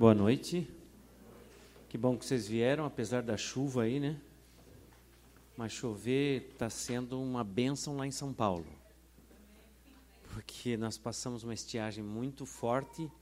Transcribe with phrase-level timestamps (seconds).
[0.00, 0.66] Boa noite.
[1.86, 4.18] Que bom que vocês vieram, apesar da chuva aí, né?
[5.58, 8.64] Mas chover está sendo uma benção lá em São Paulo.
[10.32, 13.12] Porque nós passamos uma estiagem muito forte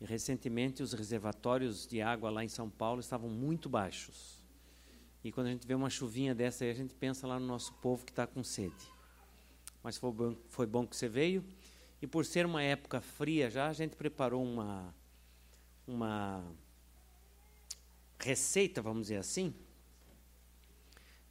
[0.00, 4.40] e recentemente os reservatórios de água lá em São Paulo estavam muito baixos.
[5.24, 7.74] E quando a gente vê uma chuvinha dessa aí, a gente pensa lá no nosso
[7.74, 8.86] povo que está com sede.
[9.82, 11.44] Mas foi bom, foi bom que você veio.
[12.00, 14.94] E por ser uma época fria já, a gente preparou uma,
[15.88, 16.44] uma
[18.20, 19.54] receita, vamos dizer assim,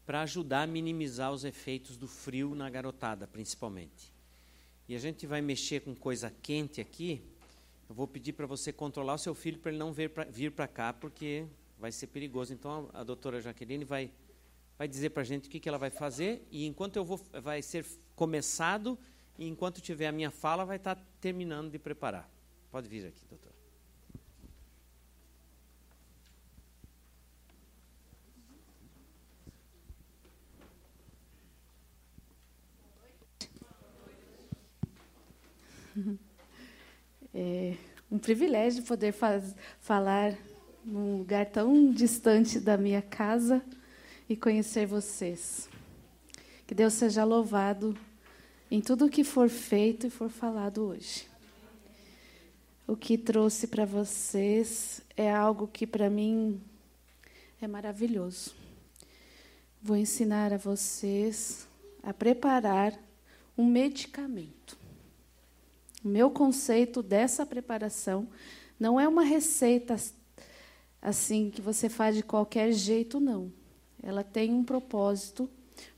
[0.05, 4.13] para ajudar a minimizar os efeitos do frio na garotada, principalmente.
[4.87, 7.21] E a gente vai mexer com coisa quente aqui.
[7.89, 10.93] Eu vou pedir para você controlar o seu filho para ele não vir para cá,
[10.93, 11.45] porque
[11.77, 12.53] vai ser perigoso.
[12.53, 14.09] Então a, a doutora Jaqueline vai,
[14.77, 17.19] vai dizer para a gente o que, que ela vai fazer, e enquanto eu vou,
[17.41, 17.85] vai ser
[18.15, 18.97] começado,
[19.37, 22.29] e enquanto tiver a minha fala, vai estar tá terminando de preparar.
[22.71, 23.56] Pode vir aqui, doutor.
[37.39, 37.75] É
[38.09, 40.35] um privilégio poder faz, falar
[40.83, 43.61] num lugar tão distante da minha casa
[44.29, 45.69] e conhecer vocês.
[46.65, 47.97] Que Deus seja louvado
[48.71, 51.27] em tudo o que for feito e for falado hoje.
[52.87, 56.61] O que trouxe para vocês é algo que para mim
[57.61, 58.55] é maravilhoso.
[59.81, 61.67] Vou ensinar a vocês
[62.01, 62.97] a preparar
[63.57, 64.76] um medicamento.
[66.07, 68.29] O meu conceito dessa preparação
[68.79, 69.97] não é uma receita
[71.01, 73.51] assim que você faz de qualquer jeito, não.
[74.01, 75.49] Ela tem um propósito,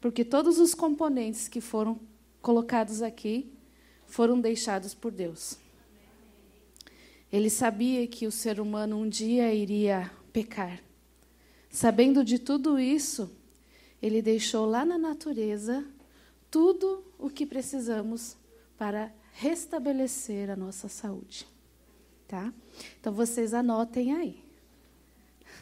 [0.01, 1.99] porque todos os componentes que foram
[2.41, 3.53] colocados aqui
[4.07, 5.59] foram deixados por Deus.
[7.31, 10.81] Ele sabia que o ser humano um dia iria pecar.
[11.69, 13.29] Sabendo de tudo isso,
[14.01, 15.85] ele deixou lá na natureza
[16.49, 18.35] tudo o que precisamos
[18.75, 21.47] para restabelecer a nossa saúde.
[22.27, 22.53] Tá?
[22.99, 24.43] Então vocês anotem aí.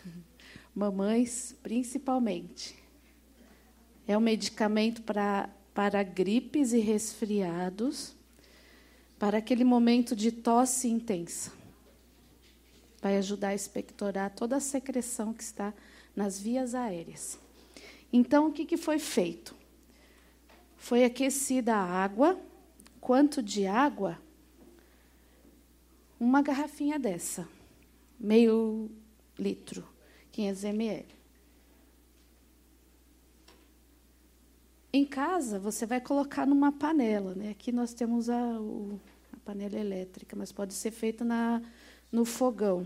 [0.74, 2.76] Mamães, principalmente.
[4.08, 8.16] É um medicamento para, para gripes e resfriados,
[9.20, 11.52] para aquele momento de tosse intensa.
[13.00, 15.72] Vai ajudar a expectorar toda a secreção que está
[16.16, 17.40] nas vias aéreas.
[18.12, 19.56] Então, o que, que foi feito?
[20.78, 22.40] Foi aquecida a água
[23.08, 24.20] quanto de água?
[26.20, 27.48] Uma garrafinha dessa,
[28.20, 28.92] meio
[29.40, 29.88] litro,
[30.30, 31.06] 500 ml.
[34.92, 37.34] Em casa, você vai colocar numa panela.
[37.34, 37.52] Né?
[37.52, 39.00] Aqui nós temos a, o,
[39.32, 41.62] a panela elétrica, mas pode ser feita na,
[42.12, 42.86] no fogão.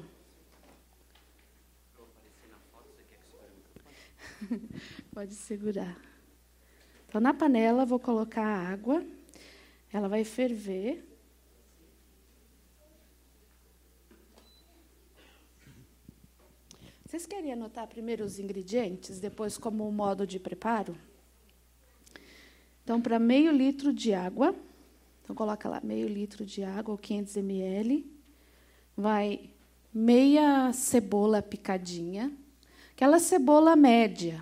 [5.12, 6.00] pode segurar.
[7.10, 9.04] Então, na panela, vou colocar a água.
[9.94, 11.06] Ela vai ferver.
[17.06, 20.96] Vocês querem anotar primeiro os ingredientes, depois como o modo de preparo?
[22.84, 24.56] Então, para meio litro de água,
[25.22, 28.09] então coloca lá meio litro de água ou 500 ml,
[28.96, 29.50] vai
[29.94, 32.31] meia cebola picadinha,
[32.91, 34.41] aquela cebola média,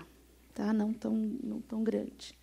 [0.54, 0.72] tá?
[0.72, 2.38] Não tão não tão grande.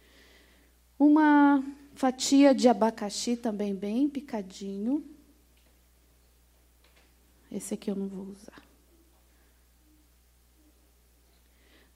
[1.00, 1.64] Uma
[1.98, 5.04] fatia de abacaxi também bem picadinho.
[7.52, 8.62] Esse aqui eu não vou usar.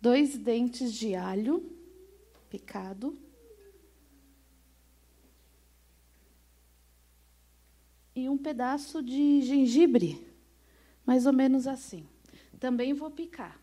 [0.02, 1.64] Dois dentes de alho
[2.50, 3.16] picado.
[8.16, 10.28] E um pedaço de gengibre,
[11.06, 12.08] mais ou menos assim.
[12.60, 13.61] Também vou picar.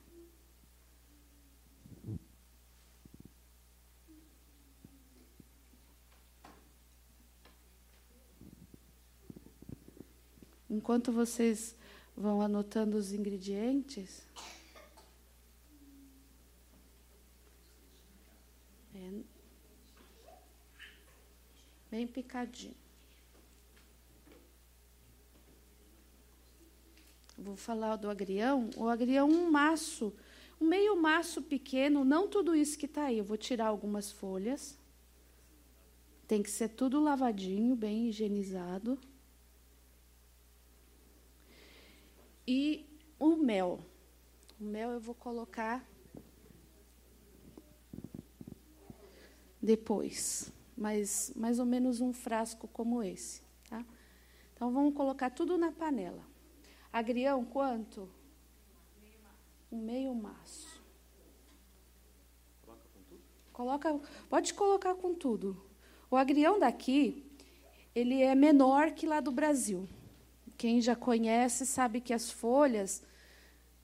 [10.70, 11.74] Enquanto vocês
[12.16, 14.22] vão anotando os ingredientes,
[18.94, 19.10] é,
[21.90, 22.74] bem picadinho.
[27.38, 28.68] Vou falar do agrião.
[28.76, 30.12] O agrião, um maço,
[30.60, 33.18] um meio maço pequeno, não tudo isso que está aí.
[33.18, 34.76] Eu vou tirar algumas folhas.
[36.26, 38.98] Tem que ser tudo lavadinho, bem higienizado.
[42.50, 43.78] E o mel.
[44.58, 45.86] O mel eu vou colocar
[49.60, 53.42] depois, mas mais ou menos um frasco como esse.
[53.68, 53.84] Tá?
[54.54, 56.24] Então vamos colocar tudo na panela.
[56.90, 58.08] Agrião, quanto?
[59.70, 60.82] Um meio maço.
[63.52, 64.00] Coloca,
[64.30, 65.62] pode colocar com tudo.
[66.10, 67.30] O agrião daqui,
[67.94, 69.86] ele é menor que lá do Brasil.
[70.58, 73.00] Quem já conhece sabe que as folhas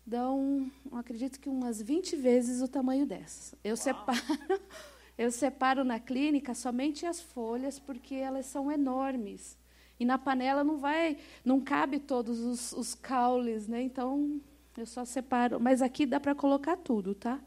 [0.04, 3.54] dão, acredito que umas 20 vezes o tamanho dessas.
[3.62, 4.18] Eu separo,
[5.16, 9.56] eu separo na clínica somente as folhas porque elas são enormes.
[10.00, 13.80] E na panela não vai, não cabe todos os, os caules, né?
[13.80, 14.40] Então
[14.76, 15.60] eu só separo.
[15.60, 17.40] Mas aqui dá para colocar tudo, tá?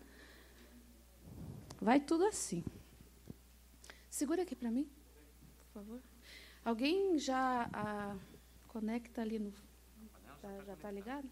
[1.82, 2.64] Vai tudo assim.
[4.10, 4.90] Segura aqui para mim,
[5.60, 6.02] por favor.
[6.64, 8.16] Alguém já ah,
[8.78, 9.52] conecta ali no.
[10.40, 11.28] Tá, já está ligado?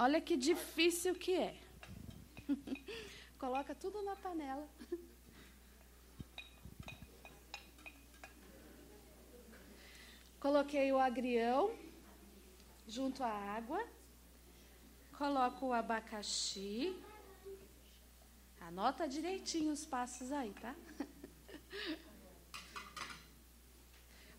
[0.00, 1.56] Olha que difícil que é.
[3.38, 4.68] Coloca tudo na panela.
[10.40, 11.76] Coloquei o agrião
[12.88, 13.80] junto à água.
[15.16, 16.96] Coloco o abacaxi.
[18.60, 20.74] Anota direitinho os passos aí, tá?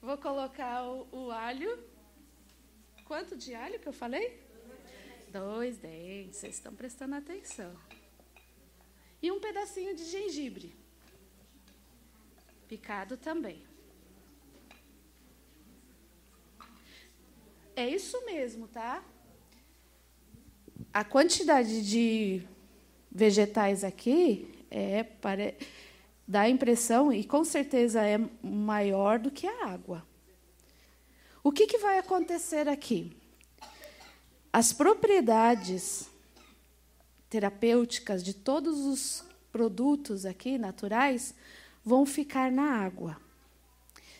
[0.01, 1.83] Vou colocar o, o alho.
[3.05, 4.41] Quanto de alho que eu falei?
[5.31, 6.37] Dois dentes.
[6.37, 7.75] Vocês estão prestando atenção
[9.21, 10.73] e um pedacinho de gengibre,
[12.67, 13.61] picado também.
[17.75, 19.03] É isso mesmo, tá?
[20.93, 22.41] A quantidade de
[23.11, 25.53] vegetais aqui é para
[26.29, 30.05] dá a impressão e com certeza é maior do que a água.
[31.43, 33.17] O que, que vai acontecer aqui?
[34.53, 36.07] As propriedades
[37.31, 41.33] terapêuticas de todos os produtos aqui naturais
[41.83, 43.17] vão ficar na água.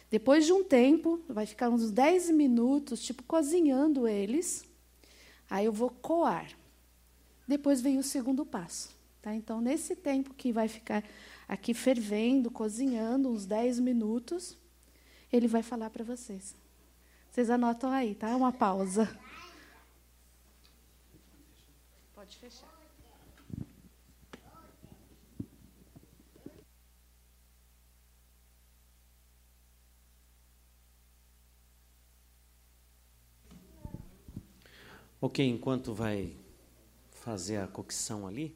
[0.10, 4.66] Depois de um tempo, vai ficar uns 10 minutos, tipo cozinhando eles.
[5.48, 6.50] Aí eu vou coar.
[7.48, 8.98] Depois vem o segundo passo.
[9.22, 9.36] Tá?
[9.36, 11.04] Então, nesse tempo que vai ficar
[11.50, 14.56] aqui fervendo, cozinhando, uns 10 minutos,
[15.34, 16.56] ele vai falar para vocês.
[17.32, 18.36] Vocês anotam aí, tá?
[18.36, 19.10] Uma pausa.
[22.14, 22.70] Pode fechar.
[35.22, 36.34] Ok, enquanto vai
[37.12, 38.56] fazer a cocção ali,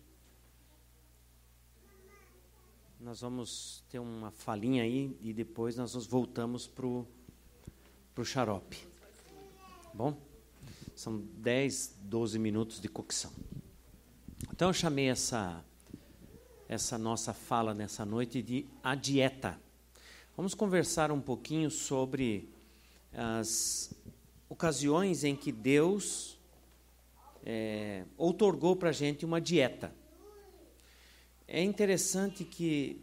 [3.04, 7.06] nós vamos ter uma falinha aí e depois nós nos voltamos para o
[8.24, 8.78] xarope.
[9.94, 10.18] Bom?
[10.96, 13.30] São 10, 12 minutos de cocção.
[14.50, 15.66] Então eu chamei essa,
[16.70, 19.60] essa nossa fala nessa noite de a dieta.
[20.38, 22.50] Vamos conversar um pouquinho sobre
[23.12, 23.94] as
[24.48, 26.40] ocasiões em que Deus
[27.44, 29.94] é, outorgou para a gente uma dieta.
[31.48, 33.02] É interessante que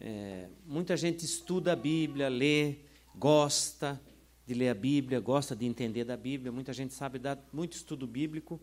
[0.00, 2.76] é, muita gente estuda a Bíblia, lê,
[3.14, 4.00] gosta
[4.46, 8.06] de ler a Bíblia, gosta de entender da Bíblia, muita gente sabe dar muito estudo
[8.06, 8.60] bíblico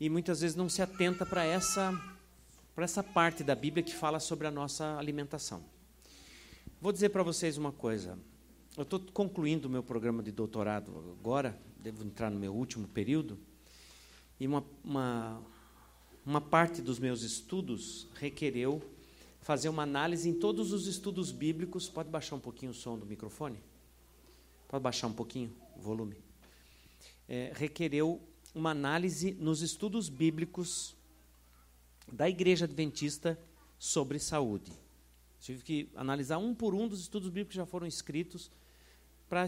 [0.00, 1.92] e muitas vezes não se atenta para essa,
[2.74, 5.62] para essa parte da Bíblia que fala sobre a nossa alimentação.
[6.80, 8.18] Vou dizer para vocês uma coisa.
[8.76, 13.36] Eu estou concluindo o meu programa de doutorado agora, devo entrar no meu último período,
[14.38, 15.42] e uma, uma,
[16.28, 18.82] uma parte dos meus estudos requereu
[19.40, 21.88] fazer uma análise em todos os estudos bíblicos.
[21.88, 23.58] Pode baixar um pouquinho o som do microfone?
[24.68, 26.16] Pode baixar um pouquinho o volume?
[27.26, 28.20] É, requereu
[28.54, 30.94] uma análise nos estudos bíblicos
[32.12, 33.40] da Igreja Adventista
[33.78, 34.70] sobre saúde.
[35.40, 38.50] Tive que analisar um por um dos estudos bíblicos que já foram escritos
[39.30, 39.46] para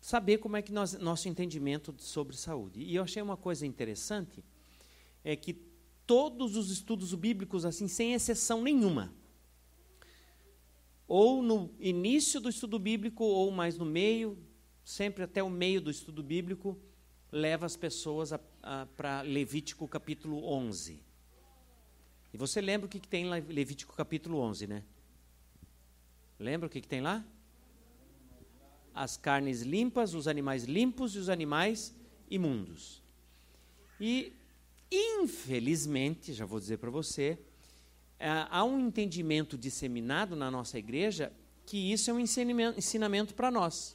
[0.00, 2.80] saber como é que nós, nosso entendimento sobre saúde.
[2.80, 4.42] E eu achei uma coisa interessante
[5.24, 5.67] é que
[6.08, 9.14] todos os estudos bíblicos assim, sem exceção nenhuma,
[11.06, 14.36] ou no início do estudo bíblico ou mais no meio,
[14.82, 16.76] sempre até o meio do estudo bíblico,
[17.30, 18.32] leva as pessoas
[18.96, 21.00] para Levítico capítulo 11.
[22.34, 24.82] E você lembra o que, que tem em Levítico capítulo 11, né?
[26.38, 27.24] Lembra o que, que tem lá?
[28.98, 31.94] as carnes limpas, os animais limpos e os animais
[32.28, 33.00] imundos.
[34.00, 34.32] E,
[34.90, 37.38] infelizmente, já vou dizer para você,
[38.18, 41.32] é, há um entendimento disseminado na nossa igreja
[41.64, 43.94] que isso é um ensinamento para nós.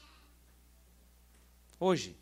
[1.79, 2.15] Hoje.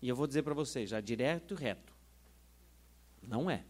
[0.00, 1.92] E eu vou dizer para vocês, já direto e reto.
[3.22, 3.64] Não é.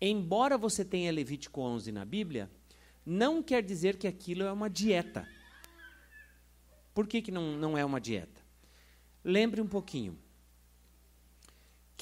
[0.00, 2.50] embora você tenha Levítico 11 na Bíblia,
[3.04, 5.28] não quer dizer que aquilo é uma dieta.
[6.94, 8.40] Por que, que não, não é uma dieta?
[9.24, 10.18] Lembre um pouquinho.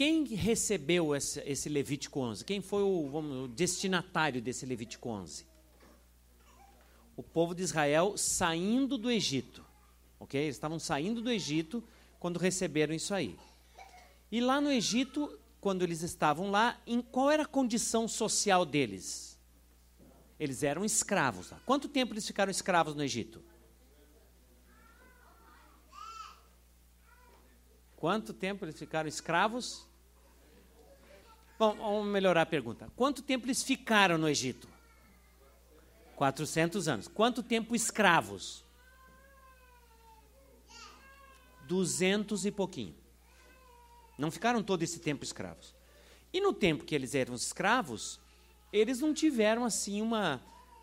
[0.01, 2.43] Quem recebeu esse, esse Levítico 11?
[2.47, 5.45] Quem foi o, vamos, o destinatário desse Levítico 11?
[7.15, 9.63] O povo de Israel saindo do Egito.
[10.19, 10.41] Ok?
[10.41, 11.85] Eles estavam saindo do Egito
[12.19, 13.39] quando receberam isso aí.
[14.33, 19.39] E lá no Egito, quando eles estavam lá, em qual era a condição social deles?
[20.39, 21.53] Eles eram escravos.
[21.67, 23.45] Quanto tempo eles ficaram escravos no Egito?
[27.97, 29.90] Quanto tempo eles ficaram escravos?
[31.61, 32.91] Bom, vamos melhorar a pergunta.
[32.97, 34.67] Quanto tempo eles ficaram no Egito?
[36.17, 37.07] 400 anos.
[37.07, 38.65] Quanto tempo escravos?
[41.69, 42.95] 200 e pouquinho.
[44.17, 45.75] Não ficaram todo esse tempo escravos.
[46.33, 48.19] E no tempo que eles eram escravos,
[48.73, 50.41] eles não tiveram assim uma,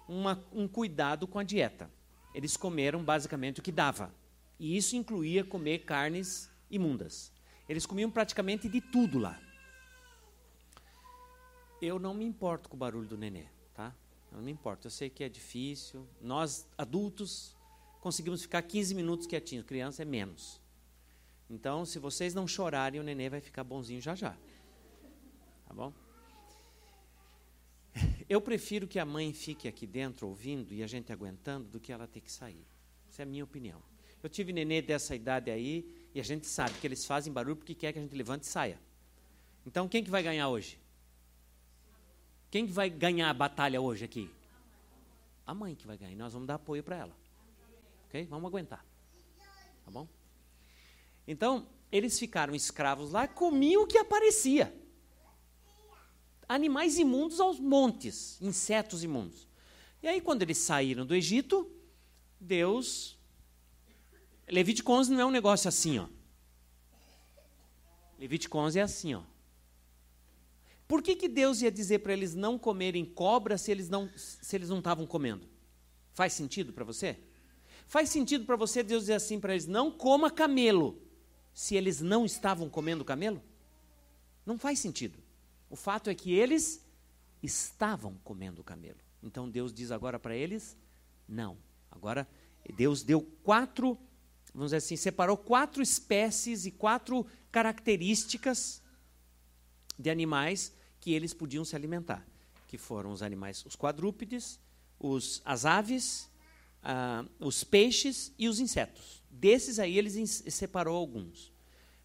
[0.08, 1.90] uma, um cuidado com a dieta.
[2.36, 4.14] Eles comeram basicamente o que dava.
[4.60, 7.32] E isso incluía comer carnes imundas.
[7.68, 9.42] Eles comiam praticamente de tudo lá.
[11.82, 13.94] Eu não me importo com o barulho do nenê, tá?
[14.32, 14.88] Eu não me importo.
[14.88, 16.08] Eu sei que é difícil.
[16.20, 17.56] Nós, adultos,
[18.02, 19.66] conseguimos ficar 15 minutos quietinhos.
[19.66, 20.60] Criança é menos.
[21.50, 24.36] Então, se vocês não chorarem, o nenê vai ficar bonzinho já já.
[25.66, 25.94] Tá bom?
[28.28, 31.92] Eu prefiro que a mãe fique aqui dentro ouvindo e a gente aguentando do que
[31.92, 32.66] ela ter que sair.
[33.08, 33.82] Essa é a minha opinião.
[34.22, 37.76] Eu tive nenê dessa idade aí e a gente sabe que eles fazem barulho porque
[37.76, 38.80] quer que a gente levante e saia.
[39.66, 40.80] Então, quem que vai ganhar hoje?
[42.50, 44.30] Quem que vai ganhar a batalha hoje aqui?
[45.46, 46.12] A mãe que vai ganhar.
[46.12, 47.18] E nós vamos dar apoio para ela.
[48.08, 48.26] Ok?
[48.26, 48.86] Vamos aguentar.
[49.86, 50.08] Tá bom?
[51.28, 54.74] Então, eles ficaram escravos lá, comiam o que aparecia.
[56.48, 59.48] Animais imundos aos montes, insetos imundos.
[60.02, 61.70] E aí, quando eles saíram do Egito,
[62.40, 63.18] Deus
[64.50, 66.08] Levítico 11 não é um negócio assim, ó.
[68.18, 69.22] Levítico 11 é assim, ó.
[70.88, 74.56] Por que, que Deus ia dizer para eles não comerem cobra se eles não se
[74.56, 75.48] eles não estavam comendo?
[76.14, 77.18] Faz sentido para você?
[77.88, 81.02] Faz sentido para você Deus dizer assim para eles não coma camelo
[81.54, 83.44] se eles não estavam comendo camelo?
[84.46, 85.20] Não faz sentido.
[85.70, 86.82] O fato é que eles
[87.44, 89.00] estavam comendo camelo.
[89.22, 90.78] Então Deus diz agora para eles
[91.28, 91.58] não.
[91.92, 92.28] Agora
[92.76, 93.98] Deus deu quatro
[94.54, 98.82] vamos dizer assim, separou quatro espécies e quatro características
[100.00, 100.74] de animais
[101.08, 102.28] que eles podiam se alimentar,
[102.68, 104.60] que foram os animais, os quadrúpedes,
[105.00, 106.30] os, as aves,
[106.84, 109.24] ah, os peixes e os insetos.
[109.32, 111.50] Desses aí eles separou alguns.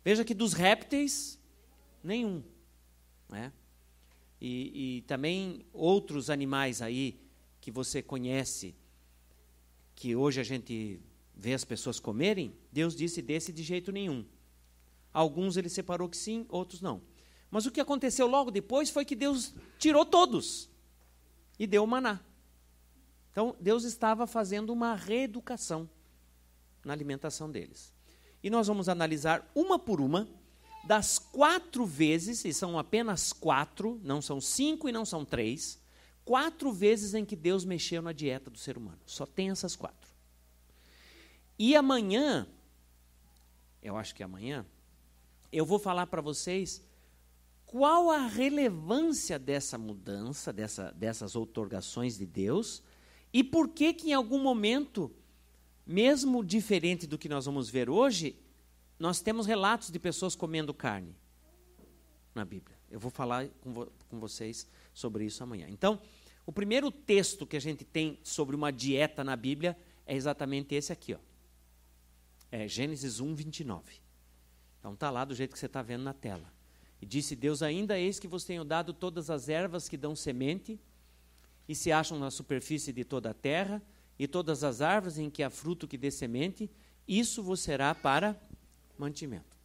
[0.04, 1.36] Veja que dos répteis,
[2.00, 2.44] nenhum.
[3.28, 3.52] Né?
[4.40, 7.20] E, e também outros animais aí
[7.60, 8.72] que você conhece,
[9.96, 11.00] que hoje a gente
[11.34, 14.24] vê as pessoas comerem, Deus disse desse de jeito nenhum.
[15.12, 17.02] Alguns ele separou que sim, outros não.
[17.52, 20.70] Mas o que aconteceu logo depois foi que Deus tirou todos
[21.58, 22.18] e deu o maná.
[23.30, 25.88] Então, Deus estava fazendo uma reeducação
[26.82, 27.92] na alimentação deles.
[28.42, 30.26] E nós vamos analisar uma por uma
[30.84, 35.78] das quatro vezes, e são apenas quatro, não são cinco e não são três,
[36.24, 38.98] quatro vezes em que Deus mexeu na dieta do ser humano.
[39.04, 40.10] Só tem essas quatro.
[41.58, 42.48] E amanhã,
[43.82, 44.64] eu acho que amanhã,
[45.52, 46.82] eu vou falar para vocês
[47.72, 52.82] qual a relevância dessa mudança, dessa, dessas outorgações de Deus,
[53.32, 55.10] e por que que em algum momento,
[55.86, 58.38] mesmo diferente do que nós vamos ver hoje,
[58.98, 61.16] nós temos relatos de pessoas comendo carne
[62.34, 62.76] na Bíblia.
[62.90, 65.66] Eu vou falar com, vo com vocês sobre isso amanhã.
[65.70, 65.98] Então,
[66.44, 70.92] o primeiro texto que a gente tem sobre uma dieta na Bíblia é exatamente esse
[70.92, 71.18] aqui, ó.
[72.50, 73.94] É Gênesis 1, 29.
[74.78, 76.52] Então está lá do jeito que você está vendo na tela.
[77.02, 80.78] E disse Deus: Ainda eis que vos tenho dado todas as ervas que dão semente
[81.68, 83.82] e se acham na superfície de toda a terra,
[84.18, 86.70] e todas as árvores em que há fruto que dê semente,
[87.08, 88.40] isso vos será para
[88.96, 89.56] mantimento.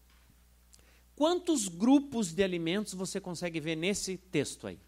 [1.15, 4.79] Quantos grupos de alimentos você consegue ver nesse texto aí?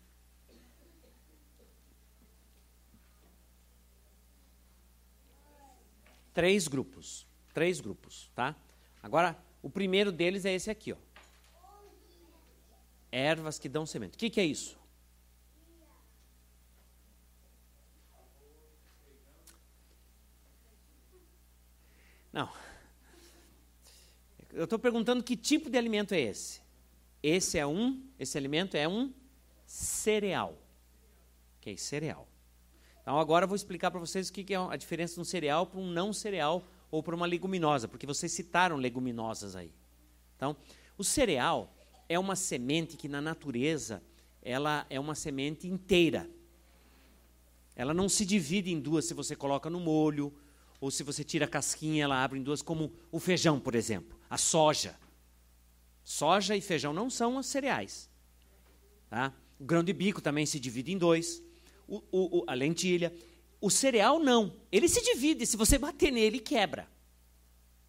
[6.34, 7.28] Três grupos.
[7.54, 8.56] Três grupos, tá?
[9.04, 11.09] Agora, o primeiro deles é esse aqui, ó.
[13.12, 14.16] Ervas que dão semente.
[14.16, 14.78] O que, que é isso?
[22.32, 22.50] Não.
[24.52, 26.62] Eu estou perguntando que tipo de alimento é esse.
[27.22, 29.14] Esse é um, esse alimento é um
[29.66, 30.58] cereal.
[31.58, 32.28] Ok, cereal.
[33.02, 35.66] Então agora eu vou explicar para vocês o que é a diferença de um cereal
[35.66, 39.72] para um não cereal ou para uma leguminosa, porque vocês citaram leguminosas aí.
[40.36, 40.56] Então,
[40.98, 41.72] o cereal
[42.10, 44.02] é uma semente que na natureza
[44.42, 46.28] ela é uma semente inteira.
[47.76, 50.34] Ela não se divide em duas se você coloca no molho,
[50.82, 54.18] ou se você tira a casquinha, ela abre em duas, como o feijão, por exemplo,
[54.30, 54.98] a soja.
[56.04, 58.10] Soja e feijão não são os cereais.
[59.10, 59.34] Tá?
[59.60, 61.44] O grão de bico também se divide em dois.
[61.88, 63.14] O, o, a lentilha.
[63.62, 64.56] O cereal não.
[64.72, 65.46] Ele se divide.
[65.46, 66.88] Se você bater nele, quebra.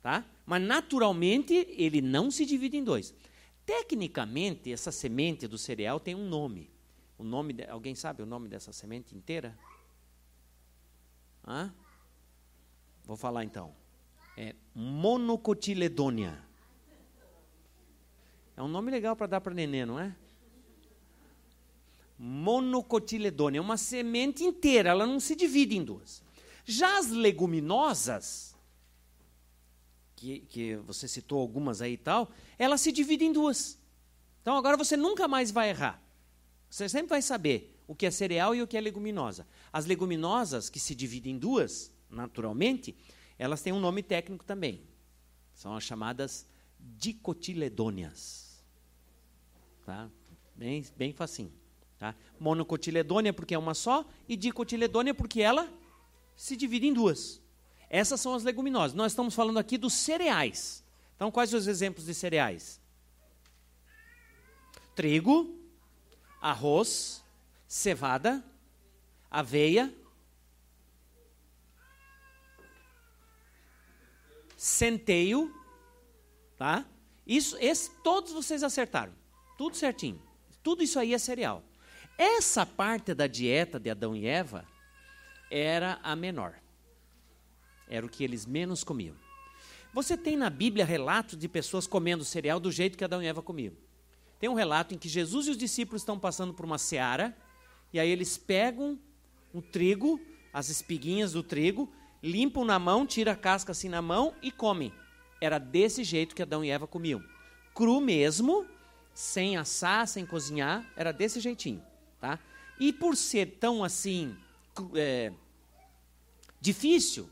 [0.02, 0.24] Tá?
[0.44, 3.14] Mas naturalmente ele não se divide em dois.
[3.64, 6.70] Tecnicamente, essa semente do cereal tem um nome.
[7.16, 9.58] O nome de, alguém sabe o nome dessa semente inteira?
[11.46, 11.72] Hã?
[13.04, 13.74] Vou falar então.
[14.36, 16.42] É monocotiledônia.
[18.56, 20.14] É um nome legal para dar para neném, não é?
[22.18, 23.58] Monocotiledônia.
[23.58, 26.22] É uma semente inteira, ela não se divide em duas.
[26.64, 28.49] Já as leguminosas,
[30.20, 33.78] que, que você citou algumas aí e tal, ela se divide em duas.
[34.42, 36.00] Então agora você nunca mais vai errar.
[36.68, 39.46] Você sempre vai saber o que é cereal e o que é leguminosa.
[39.72, 42.94] As leguminosas, que se dividem em duas, naturalmente,
[43.38, 44.82] elas têm um nome técnico também.
[45.54, 46.46] São as chamadas
[46.78, 48.62] dicotiledôneas.
[49.86, 50.10] Tá?
[50.54, 51.52] Bem, bem facinho.
[51.98, 52.14] Tá?
[52.38, 55.66] Monocotiledônia porque é uma só e dicotiledônia porque ela
[56.36, 57.40] se divide em duas.
[57.90, 58.94] Essas são as leguminosas.
[58.94, 60.84] Nós estamos falando aqui dos cereais.
[61.16, 62.80] Então, quais os exemplos de cereais?
[64.94, 65.58] Trigo,
[66.40, 67.24] arroz,
[67.66, 68.44] cevada,
[69.28, 69.92] aveia,
[74.56, 75.52] centeio,
[76.56, 76.86] tá?
[77.26, 79.12] Isso, esse, todos vocês acertaram,
[79.58, 80.20] tudo certinho.
[80.62, 81.62] Tudo isso aí é cereal.
[82.16, 84.66] Essa parte da dieta de Adão e Eva
[85.50, 86.54] era a menor.
[87.90, 89.14] Era o que eles menos comiam.
[89.92, 93.42] Você tem na Bíblia relatos de pessoas comendo cereal do jeito que Adão e Eva
[93.42, 93.74] comiam.
[94.38, 97.36] Tem um relato em que Jesus e os discípulos estão passando por uma seara,
[97.92, 98.98] e aí eles pegam
[99.52, 100.20] o trigo,
[100.52, 104.92] as espiguinhas do trigo, limpam na mão, tira a casca assim na mão e comem.
[105.40, 107.22] Era desse jeito que Adão e Eva comiam.
[107.74, 108.64] Cru mesmo,
[109.12, 111.82] sem assar, sem cozinhar, era desse jeitinho.
[112.20, 112.38] Tá?
[112.78, 114.36] E por ser tão assim
[114.94, 115.32] é,
[116.60, 117.28] difícil,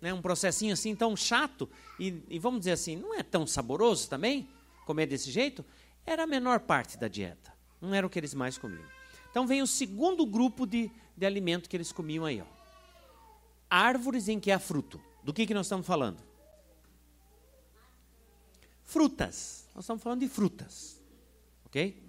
[0.00, 4.08] né, um processinho assim tão chato, e, e vamos dizer assim, não é tão saboroso
[4.08, 4.48] também,
[4.86, 5.64] comer desse jeito,
[6.06, 7.52] era a menor parte da dieta.
[7.80, 8.84] Não era o que eles mais comiam.
[9.30, 12.40] Então vem o segundo grupo de, de alimento que eles comiam aí.
[12.40, 12.60] Ó
[13.70, 15.00] árvores em que há fruto.
[15.22, 16.20] Do que, que nós estamos falando?
[18.82, 19.68] Frutas.
[19.74, 21.00] Nós estamos falando de frutas.
[21.64, 22.02] Ok?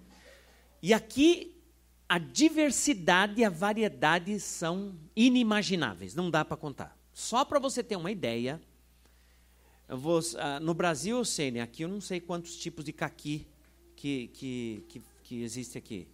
[0.82, 1.62] E aqui
[2.08, 6.98] a diversidade e a variedade são inimagináveis, não dá para contar.
[7.12, 8.60] Só para você ter uma ideia,
[9.88, 11.22] vou, uh, no Brasil
[11.52, 13.46] né, aqui eu não sei quantos tipos de caqui
[13.94, 16.08] que, que, que, que existe aqui.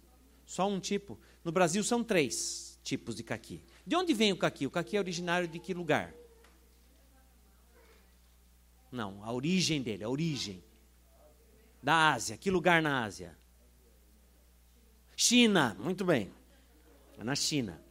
[0.45, 1.17] Só um tipo.
[1.43, 3.61] No Brasil são três tipos de caqui.
[3.85, 4.65] De onde vem o caqui?
[4.65, 6.13] O caqui é originário de que lugar?
[8.91, 10.63] Não, a origem dele, a origem.
[11.81, 12.35] Da Ásia.
[12.35, 13.37] Que lugar na Ásia?
[15.15, 16.31] China, muito bem.
[17.17, 17.81] É na China.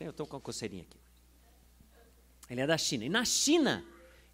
[0.00, 1.03] Eu estou com a coceirinha aqui.
[2.48, 3.04] Ele é da China.
[3.04, 3.84] E na China,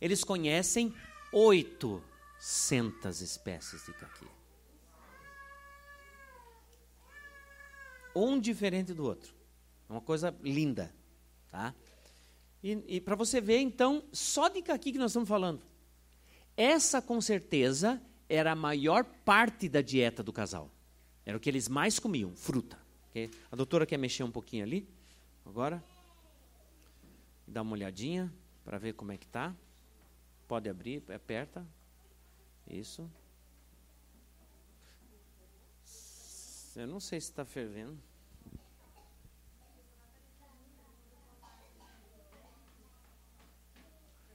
[0.00, 0.94] eles conhecem
[1.32, 4.26] 800 espécies de caqui.
[8.14, 9.32] Um diferente do outro.
[9.88, 10.92] É uma coisa linda.
[11.50, 11.74] Tá?
[12.62, 15.62] E, e para você ver, então, só de caqui que nós estamos falando.
[16.56, 20.70] Essa, com certeza, era a maior parte da dieta do casal.
[21.24, 22.78] Era o que eles mais comiam, fruta.
[23.10, 23.30] Okay?
[23.50, 24.88] A doutora quer mexer um pouquinho ali,
[25.44, 25.82] agora.
[27.50, 28.32] Dá uma olhadinha
[28.64, 29.52] para ver como é que está.
[30.46, 31.66] Pode abrir, aperta.
[32.64, 33.10] Isso.
[36.76, 37.98] Eu não sei se está fervendo.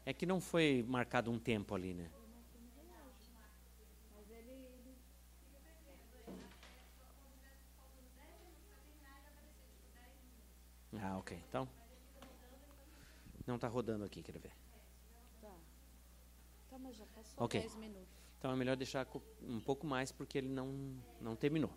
[0.05, 2.11] É que não foi marcado um tempo ali, né?
[11.01, 11.41] Ah, ok.
[11.47, 11.84] Então.
[13.45, 14.51] Não está rodando aqui, quer ver?
[15.41, 15.53] Tá.
[16.69, 17.61] Tá, mas já passou okay.
[17.61, 18.25] 10 minutos.
[18.37, 19.07] Então é melhor deixar
[19.41, 21.71] um pouco mais porque ele não, não terminou.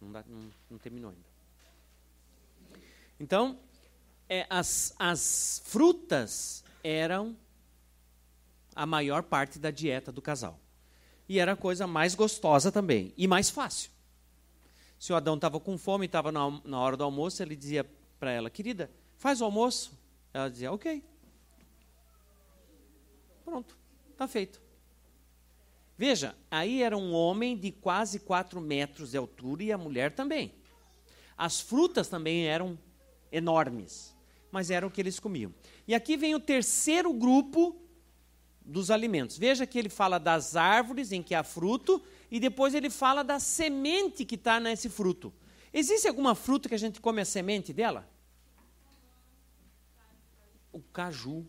[0.00, 1.28] Não, dá, não, não terminou ainda.
[3.18, 3.58] Então,
[4.28, 7.36] é, as, as frutas eram
[8.74, 10.58] a maior parte da dieta do casal.
[11.28, 13.90] E era a coisa mais gostosa também, e mais fácil.
[14.98, 17.84] Se o Adão estava com fome, estava na, na hora do almoço, ele dizia
[18.18, 19.92] para ela, querida, faz o almoço.
[20.32, 21.02] Ela dizia, ok.
[23.44, 23.76] Pronto,
[24.12, 24.60] está feito.
[25.96, 30.54] Veja, aí era um homem de quase 4 metros de altura e a mulher também.
[31.36, 32.78] As frutas também eram
[33.32, 34.14] enormes,
[34.50, 35.52] mas eram o que eles comiam.
[35.86, 37.76] E aqui vem o terceiro grupo
[38.60, 39.38] dos alimentos.
[39.38, 43.40] Veja que ele fala das árvores em que há fruto e depois ele fala da
[43.40, 45.32] semente que está nesse fruto.
[45.72, 48.08] Existe alguma fruta que a gente come a semente dela?
[50.72, 51.46] O caju.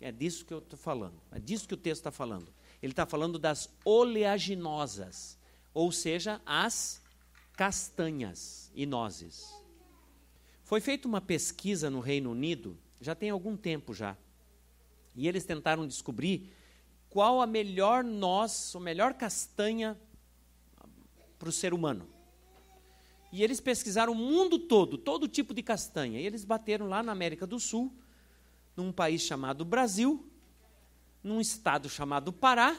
[0.00, 1.20] É disso que eu estou falando.
[1.30, 5.38] É disso que o texto está falando ele está falando das oleaginosas,
[5.72, 7.00] ou seja, as
[7.52, 9.54] castanhas e nozes.
[10.64, 14.16] Foi feita uma pesquisa no Reino Unido, já tem algum tempo já,
[15.14, 16.52] e eles tentaram descobrir
[17.08, 19.96] qual a melhor noz, a melhor castanha
[21.38, 22.08] para o ser humano.
[23.30, 26.20] E eles pesquisaram o mundo todo, todo tipo de castanha.
[26.20, 27.94] E eles bateram lá na América do Sul,
[28.76, 30.28] num país chamado Brasil,
[31.22, 32.76] num estado chamado Pará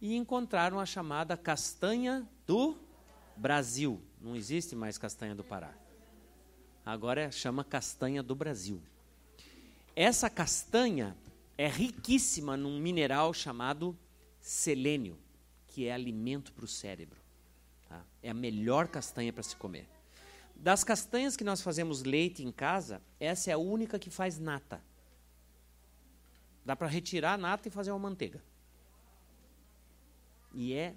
[0.00, 2.76] e encontraram a chamada castanha do
[3.36, 4.00] Brasil.
[4.20, 5.74] Não existe mais castanha do Pará.
[6.84, 8.80] Agora é, chama castanha do Brasil.
[9.94, 11.16] Essa castanha
[11.56, 13.98] é riquíssima num mineral chamado
[14.40, 15.18] selênio,
[15.68, 17.18] que é alimento para o cérebro.
[17.88, 18.04] Tá?
[18.22, 19.88] É a melhor castanha para se comer.
[20.56, 24.82] Das castanhas que nós fazemos leite em casa, essa é a única que faz nata.
[26.64, 28.42] Dá para retirar a nata e fazer uma manteiga.
[30.52, 30.94] E é.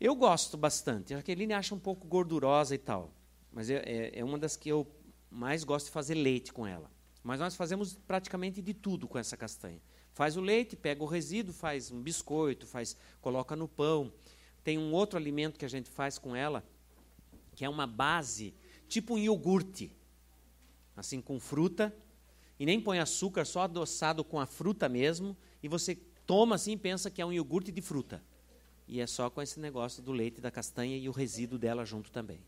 [0.00, 1.14] Eu gosto bastante.
[1.14, 3.12] A Jaqueline acha um pouco gordurosa e tal.
[3.52, 4.86] Mas é, é, é uma das que eu
[5.30, 6.90] mais gosto de fazer leite com ela.
[7.22, 9.80] Mas nós fazemos praticamente de tudo com essa castanha.
[10.12, 14.12] Faz o leite, pega o resíduo, faz um biscoito, faz, coloca no pão.
[14.64, 16.64] Tem um outro alimento que a gente faz com ela,
[17.56, 18.54] que é uma base,
[18.86, 19.90] tipo um iogurte,
[20.96, 21.92] assim com fruta,
[22.60, 26.76] e nem põe açúcar, só adoçado com a fruta mesmo, e você toma assim e
[26.76, 28.22] pensa que é um iogurte de fruta.
[28.86, 32.12] E é só com esse negócio do leite da castanha e o resíduo dela junto
[32.12, 32.40] também.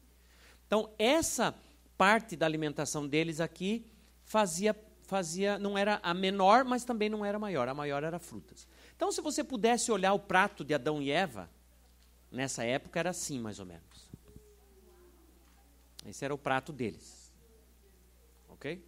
[0.66, 1.55] Então, essa
[1.97, 3.85] parte da alimentação deles aqui
[4.25, 4.77] fazia
[5.09, 7.66] fazia não era a menor, mas também não era a maior.
[7.66, 8.68] A maior era frutas.
[8.94, 11.49] Então, se você pudesse olhar o prato de Adão e Eva,
[12.31, 13.98] nessa época era assim, mais ou menos.
[16.07, 17.33] Esse era o prato deles.
[18.49, 18.83] OK?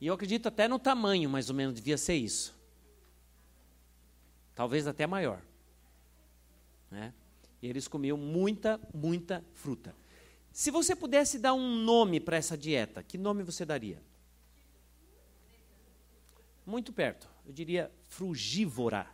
[0.00, 2.56] E eu acredito até no tamanho, mais ou menos, devia ser isso.
[4.54, 5.42] Talvez até maior.
[6.90, 7.12] Né?
[7.60, 9.94] E eles comiam muita, muita fruta.
[10.52, 14.02] Se você pudesse dar um nome para essa dieta, que nome você daria?
[16.64, 17.28] Muito perto.
[17.46, 19.08] Eu diria frugívora.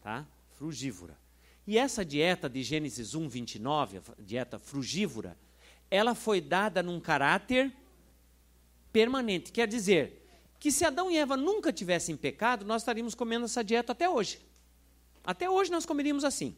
[0.00, 0.26] Tá?
[0.52, 1.16] Frugívora.
[1.66, 5.36] E essa dieta de Gênesis 1, 29, a dieta frugívora,
[5.90, 7.72] ela foi dada num caráter
[8.92, 9.52] permanente.
[9.52, 10.20] Quer dizer,
[10.60, 14.38] que se Adão e Eva nunca tivessem pecado, nós estaríamos comendo essa dieta até hoje.
[15.24, 16.54] Até hoje nós comeríamos assim.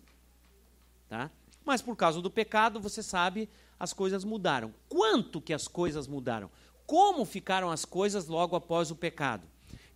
[1.08, 1.30] Tá?
[1.64, 4.74] Mas por causa do pecado, você sabe, as coisas mudaram.
[4.88, 6.50] Quanto que as coisas mudaram?
[6.84, 9.46] Como ficaram as coisas logo após o pecado?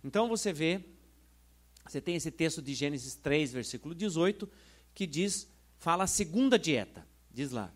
[0.01, 0.81] Então você vê,
[1.85, 4.49] você tem esse texto de Gênesis 3, versículo 18,
[4.97, 7.07] que diz, fala a segunda dieta.
[7.31, 7.71] Diz lá: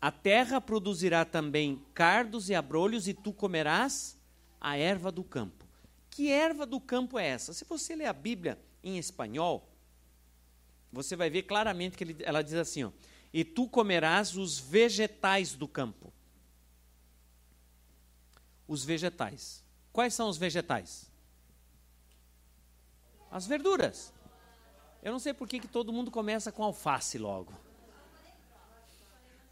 [0.00, 4.18] a terra produzirá também cardos e abrolhos, e tu comerás
[4.60, 5.64] a erva do campo.
[6.10, 7.52] Que erva do campo é essa?
[7.52, 9.70] Se você ler a Bíblia em espanhol,
[10.90, 12.90] você vai ver claramente que ele, ela diz assim: ó,
[13.32, 16.12] e tu comerás os vegetais do campo.
[18.66, 19.62] Os vegetais.
[19.92, 21.08] Quais são os vegetais?
[23.30, 24.12] As verduras.
[25.02, 27.52] Eu não sei por que, que todo mundo começa com alface logo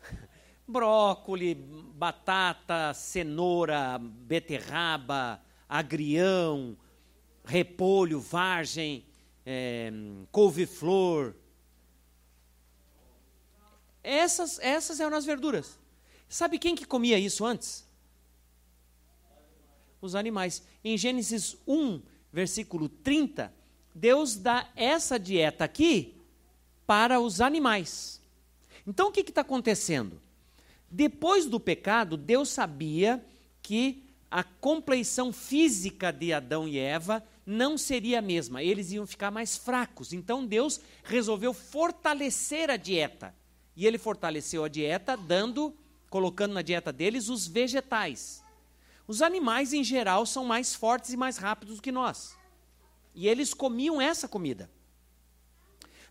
[0.66, 1.56] brócolis,
[1.94, 6.76] batata, cenoura, beterraba, agrião,
[7.44, 9.04] repolho, vargem,
[9.44, 9.90] é,
[10.30, 11.34] couve-flor.
[14.02, 15.78] Essas, essas eram as verduras.
[16.28, 17.84] Sabe quem que comia isso antes?
[20.00, 20.62] Os animais.
[20.84, 22.00] Em Gênesis 1,
[22.32, 23.52] versículo 30,
[24.00, 26.14] Deus dá essa dieta aqui
[26.86, 28.18] para os animais.
[28.86, 30.18] Então o que está acontecendo?
[30.90, 33.22] Depois do pecado, Deus sabia
[33.62, 39.30] que a compleição física de Adão e Eva não seria a mesma, eles iam ficar
[39.30, 40.14] mais fracos.
[40.14, 43.34] Então Deus resolveu fortalecer a dieta.
[43.76, 45.76] E ele fortaleceu a dieta dando,
[46.08, 48.42] colocando na dieta deles os vegetais.
[49.06, 52.39] Os animais em geral são mais fortes e mais rápidos do que nós.
[53.14, 54.70] E eles comiam essa comida.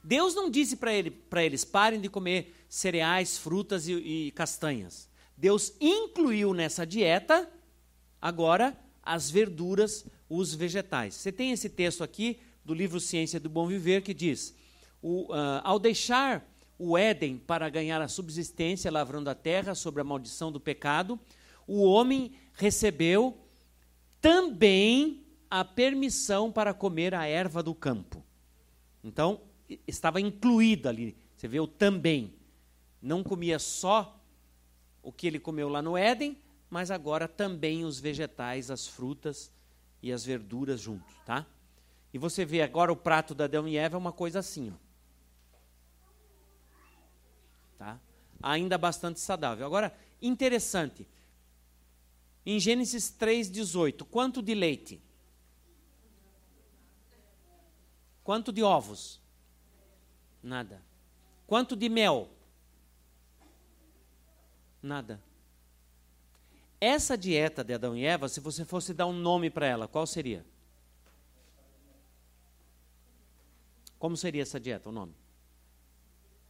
[0.04, 5.10] Deus não disse para ele, eles parem de comer cereais, frutas e, e castanhas.
[5.36, 7.50] Deus incluiu nessa dieta
[8.22, 11.16] agora as verduras, os vegetais.
[11.16, 14.54] Você tem esse texto aqui do livro Ciência do Bom Viver que diz:
[15.02, 16.46] o, uh, ao deixar
[16.78, 21.20] o Éden para ganhar a subsistência lavrando a terra sobre a maldição do pecado,
[21.68, 23.38] o homem recebeu
[24.22, 28.24] também a permissão para comer a erva do campo.
[29.04, 29.42] Então,
[29.88, 31.18] estava incluída ali.
[31.36, 32.34] Você vê o também.
[33.02, 34.20] Não comia só
[35.02, 36.38] o que ele comeu lá no Éden,
[36.70, 39.52] mas agora também os vegetais, as frutas
[40.02, 41.46] e as verduras junto, tá?
[42.14, 44.90] E você vê agora o prato da Adão e Eva é uma coisa assim, ó.
[47.78, 48.00] Tá?
[48.42, 49.66] Ainda bastante saudável.
[49.66, 51.08] Agora, interessante.
[52.46, 55.02] Em Gênesis 3:18, quanto de leite?
[58.30, 59.20] Quanto de ovos?
[60.44, 60.84] Nada.
[61.48, 62.30] Quanto de mel?
[64.84, 65.20] Nada.
[66.80, 70.06] Essa dieta de Adão e Eva, se você fosse dar um nome para ela, qual
[70.06, 70.46] seria?
[73.98, 75.16] Como seria essa dieta, o nome?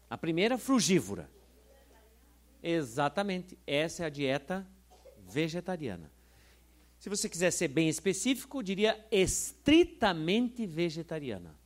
[0.09, 1.31] A primeira, frugívora.
[2.61, 3.57] Exatamente.
[3.65, 4.67] Essa é a dieta
[5.17, 6.11] vegetariana.
[6.99, 11.57] Se você quiser ser bem específico, diria estritamente vegetariana.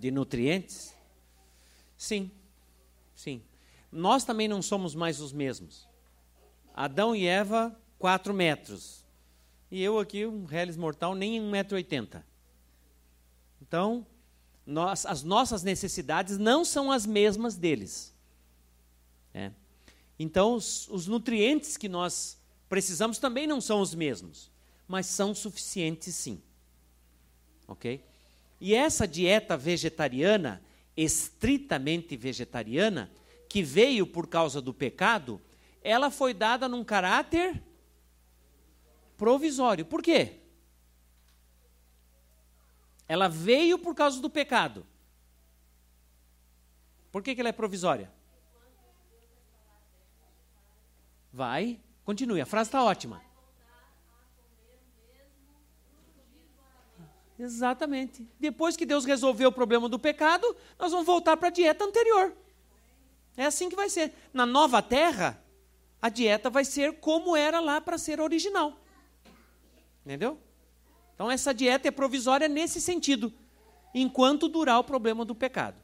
[0.00, 0.94] De nutrientes?
[1.96, 2.30] Sim,
[3.14, 3.42] sim.
[3.92, 5.86] Nós também não somos mais os mesmos.
[6.74, 9.04] Adão e Eva, 4 metros.
[9.70, 12.22] E eu aqui, um reles mortal, nem 1,80m.
[13.60, 14.06] Então,
[14.64, 18.14] nós, as nossas necessidades não são as mesmas deles.
[19.34, 19.52] É.
[20.18, 24.50] Então, os, os nutrientes que nós precisamos também não são os mesmos,
[24.88, 26.40] mas são suficientes sim.
[27.68, 28.02] Ok?
[28.60, 30.62] E essa dieta vegetariana,
[30.96, 33.10] estritamente vegetariana,
[33.48, 35.40] que veio por causa do pecado,
[35.82, 37.62] ela foi dada num caráter
[39.16, 39.84] provisório.
[39.84, 40.40] Por quê?
[43.08, 44.86] Ela veio por causa do pecado.
[47.10, 48.12] Por que, que ela é provisória?
[51.32, 53.29] Vai, continue, a frase está ótima.
[57.40, 58.28] Exatamente.
[58.38, 62.36] Depois que Deus resolveu o problema do pecado, nós vamos voltar para a dieta anterior.
[63.34, 64.12] É assim que vai ser.
[64.30, 65.42] Na nova terra,
[66.02, 68.78] a dieta vai ser como era lá para ser original.
[70.04, 70.38] Entendeu?
[71.14, 73.32] Então, essa dieta é provisória nesse sentido,
[73.94, 75.80] enquanto durar o problema do pecado.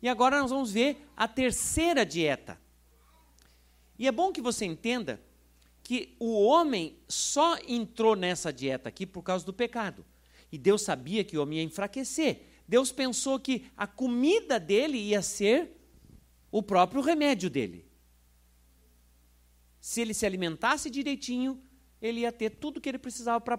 [0.00, 2.58] E agora nós vamos ver a terceira dieta.
[3.98, 5.20] E é bom que você entenda
[5.82, 10.02] que o homem só entrou nessa dieta aqui por causa do pecado.
[10.50, 12.42] E Deus sabia que o homem ia enfraquecer.
[12.68, 15.70] Deus pensou que a comida dele ia ser
[16.50, 17.86] o próprio remédio dele.
[19.80, 21.62] Se ele se alimentasse direitinho,
[22.00, 23.58] ele ia ter tudo que ele precisava para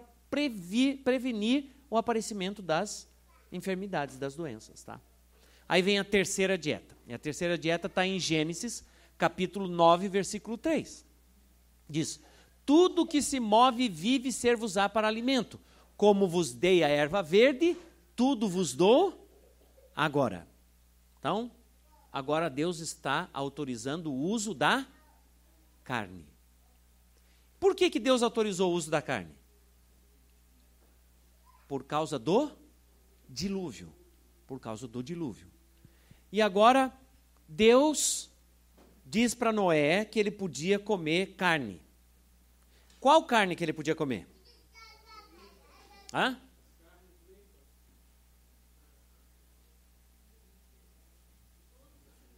[1.03, 3.07] prevenir o aparecimento das
[3.51, 4.83] enfermidades, das doenças.
[4.83, 4.99] Tá?
[5.69, 6.97] Aí vem a terceira dieta.
[7.07, 8.83] E a terceira dieta está em Gênesis,
[9.17, 11.05] capítulo 9, versículo 3.
[11.89, 12.19] Diz:
[12.65, 15.59] Tudo que se move vive ser-vos-á para alimento
[15.97, 17.75] como vos dei a erva verde,
[18.15, 19.27] tudo vos dou
[19.95, 20.47] agora.
[21.19, 21.51] Então,
[22.13, 24.85] agora Deus está autorizando o uso da
[25.83, 26.25] carne.
[27.59, 29.33] Por que, que Deus autorizou o uso da carne?
[31.67, 32.51] Por causa do
[33.27, 33.91] dilúvio.
[34.45, 35.47] Por causa do dilúvio.
[36.31, 36.93] E agora,
[37.47, 38.29] Deus
[39.03, 41.81] diz para Noé que ele podia comer carne.
[42.99, 44.36] Qual carne que ele podia comer?
[46.13, 46.39] Hã?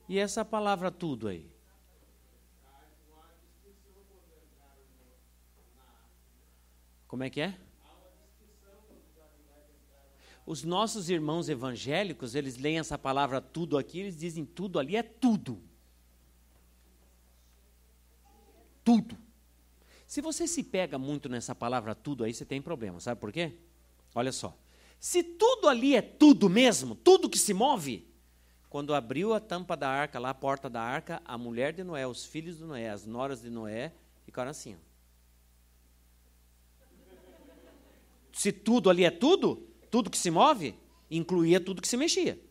[0.07, 1.47] E essa palavra tudo aí?
[7.07, 7.59] Como é que é?
[10.45, 15.03] Os nossos irmãos evangélicos, eles leem essa palavra tudo aqui, eles dizem tudo ali é
[15.03, 15.61] tudo.
[18.83, 19.28] Tudo.
[20.09, 23.53] Se você se pega muito nessa palavra tudo aí, você tem problema, sabe por quê?
[24.15, 24.57] Olha só.
[24.99, 28.07] Se tudo ali é tudo mesmo, tudo que se move,
[28.71, 32.07] quando abriu a tampa da arca, lá a porta da arca, a mulher de Noé,
[32.07, 33.93] os filhos de Noé, as noras de Noé,
[34.23, 34.73] ficaram assim.
[34.73, 34.77] Ó.
[38.33, 39.57] Se tudo ali é tudo,
[39.91, 40.73] tudo que se move,
[41.11, 42.41] incluía tudo que se mexia.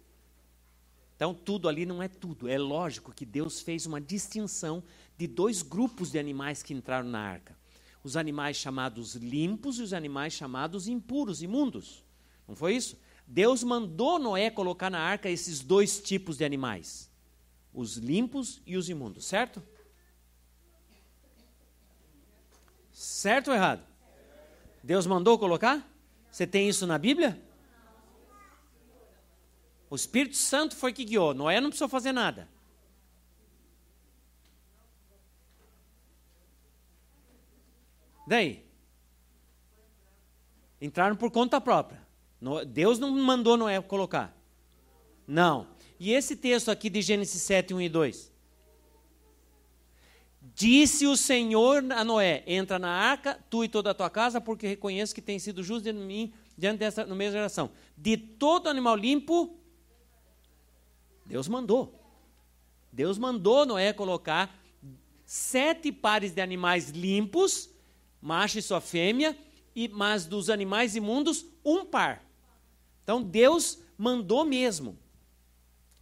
[1.17, 2.47] Então, tudo ali não é tudo.
[2.47, 4.85] É lógico que Deus fez uma distinção
[5.19, 7.57] de dois grupos de animais que entraram na arca:
[8.05, 12.05] os animais chamados limpos e os animais chamados impuros, imundos.
[12.47, 12.97] Não foi isso?
[13.27, 17.11] Deus mandou Noé colocar na arca esses dois tipos de animais:
[17.75, 19.61] os limpos e os imundos, certo?
[22.93, 23.83] Certo ou errado?
[24.83, 25.87] Deus mandou colocar?
[26.31, 27.43] Você tem isso na Bíblia?
[29.91, 31.35] O Espírito Santo foi que guiou.
[31.35, 32.49] Noé não precisou fazer nada.
[38.29, 38.63] Daí?
[40.81, 42.07] Entraram por conta própria.
[42.69, 44.37] Deus não mandou Noé colocar.
[45.27, 45.67] Não.
[45.99, 48.33] E esse texto aqui de Gênesis 7, 1 e 2?
[50.55, 54.67] Disse o Senhor a Noé: Entra na arca, tu e toda a tua casa, porque
[54.67, 57.71] reconheço que tem sido justo de mim, diante dessa no mesma geração.
[57.97, 59.59] De todo animal limpo,
[61.25, 61.99] Deus mandou.
[62.93, 64.55] Deus mandou Noé colocar
[65.25, 67.71] sete pares de animais limpos,
[68.21, 69.37] macho e sua fêmea,
[69.75, 72.25] e mas dos animais imundos, um par.
[73.03, 74.99] Então Deus mandou mesmo.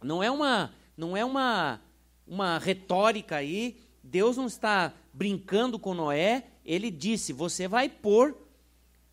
[0.03, 1.81] Não é uma, não é uma,
[2.27, 3.77] uma retórica aí
[4.07, 8.37] Deus não está brincando com Noé, ele disse: Você vai pôr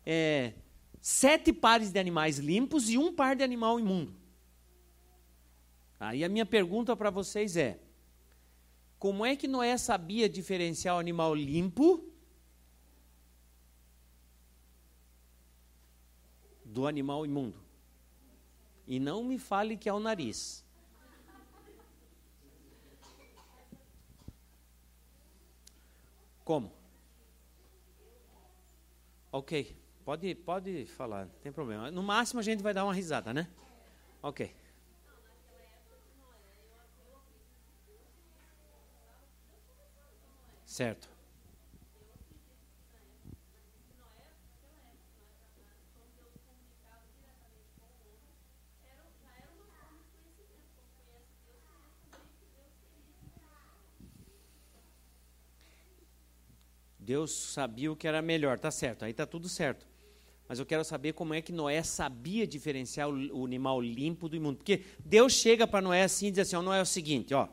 [0.05, 0.53] é,
[1.01, 4.15] sete pares de animais limpos e um par de animal imundo.
[5.99, 7.77] Aí a minha pergunta para vocês é:
[8.97, 12.09] Como é que Noé sabia diferenciar o animal limpo
[16.75, 17.57] do animal imundo?
[18.85, 20.61] E não me fale que é o nariz.
[26.43, 26.71] Como?
[29.31, 31.89] Ok, pode, pode falar, não tem problema.
[31.89, 33.49] No máximo a gente vai dar uma risada, né?
[34.21, 34.53] Ok.
[40.65, 41.14] Certo.
[57.05, 59.85] Deus sabia o que era melhor, tá certo, aí tá tudo certo.
[60.49, 64.57] Mas eu quero saber como é que Noé sabia diferenciar o, animal limpo do imundo.
[64.57, 67.47] Porque Deus chega para Noé assim e diz assim: ó, Noé é o seguinte, ó.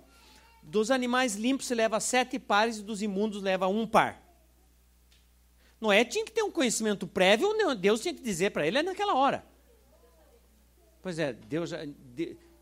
[0.62, 4.22] Dos animais limpos se leva sete pares e dos imundos leva um par.
[5.78, 9.14] Noé tinha que ter um conhecimento prévio, Deus tinha que dizer para ele é naquela
[9.14, 9.44] hora.
[11.02, 11.78] Pois é, Deus, já,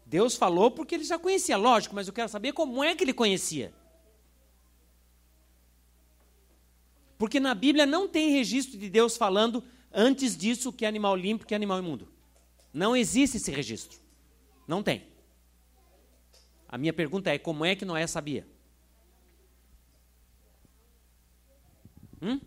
[0.06, 3.12] Deus falou porque ele já conhecia, lógico, mas eu quero saber como é que ele
[3.12, 3.72] conhecia.
[7.20, 11.44] Porque na Bíblia não tem registro de Deus falando antes disso que é animal limpo,
[11.44, 12.08] que é animal imundo.
[12.72, 14.00] Não existe esse registro.
[14.66, 15.06] Não tem.
[16.66, 18.48] A minha pergunta é: como é que Noé sabia?
[22.22, 22.40] Hum?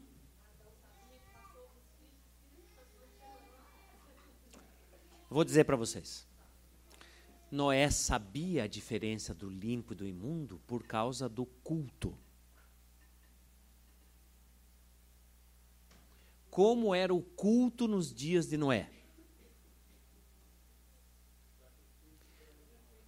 [5.30, 6.28] Vou dizer para vocês.
[7.52, 12.18] Noé sabia a diferença do limpo e do imundo por causa do culto.
[16.54, 18.88] Como era o culto nos dias de Noé.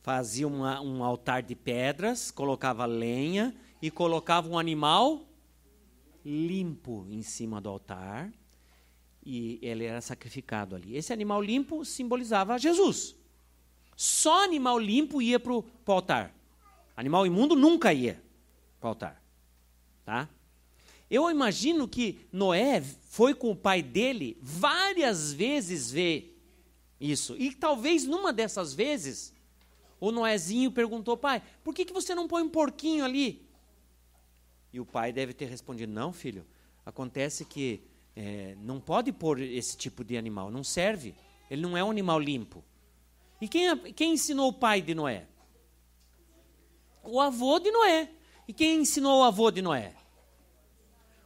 [0.02, 5.22] Fazia uma, um altar de pedras, colocava lenha e colocava um animal
[6.26, 8.34] limpo em cima do altar
[9.24, 10.98] e ele era sacrificado ali.
[10.98, 13.16] Esse animal limpo simbolizava Jesus.
[13.96, 16.34] Só animal limpo ia para o altar.
[16.98, 18.20] Animal imundo nunca ia
[18.80, 19.24] para o altar.
[20.04, 20.28] Tá?
[21.10, 26.36] Eu imagino que Noé foi com o pai dele várias vezes ver
[27.00, 27.36] isso.
[27.38, 29.34] E talvez numa dessas vezes,
[30.00, 33.48] o Noézinho perguntou, pai, por que, que você não põe um porquinho ali?
[34.74, 36.46] E o pai deve ter respondido, não, filho,
[36.86, 37.84] acontece que
[38.16, 41.16] é, não pode pôr esse tipo de animal, não serve.
[41.50, 42.64] Ele não é um animal limpo.
[43.40, 45.28] E quem, quem ensinou o pai de Noé?
[47.04, 48.10] O avô de Noé.
[48.48, 49.94] E quem ensinou o avô de Noé?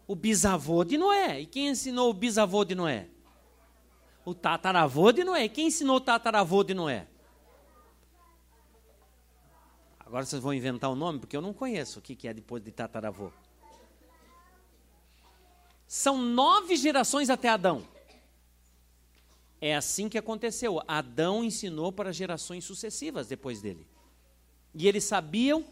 [0.10, 1.42] O bisavô de Noé.
[1.42, 3.08] E quem ensinou o bisavô de Noé?
[4.26, 5.46] O tataravô de Noé.
[5.46, 7.08] E quem ensinou o tataravô de Noé?
[10.00, 12.64] Agora vocês vão inventar o um nome, porque eu não conheço o que é depois
[12.64, 13.32] de tataravô.
[15.88, 17.86] São nove gerações até Adão.
[19.62, 20.82] É assim que aconteceu.
[20.88, 23.88] Adão ensinou para gerações sucessivas depois dele.
[24.74, 25.64] E eles sabiam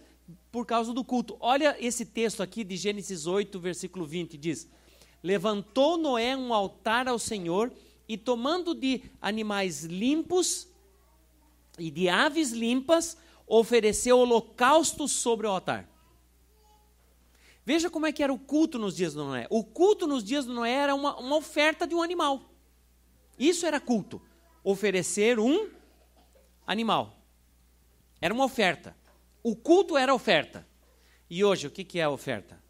[0.51, 1.37] por causa do culto.
[1.39, 4.69] Olha esse texto aqui de Gênesis 8, versículo 20, diz:
[5.23, 7.71] Levantou Noé um altar ao Senhor
[8.07, 10.67] e tomando de animais limpos
[11.77, 15.87] e de aves limpas, ofereceu holocaustos sobre o altar.
[17.65, 19.45] Veja como é que era o culto nos dias do Noé.
[19.49, 22.41] O culto nos dias do Noé era uma, uma oferta de um animal.
[23.37, 24.21] Isso era culto.
[24.63, 25.69] Oferecer um
[26.65, 27.13] animal.
[28.21, 28.95] Era uma oferta.
[29.49, 30.67] O culto era oferta.
[31.29, 32.61] E hoje, o que, que é a oferta?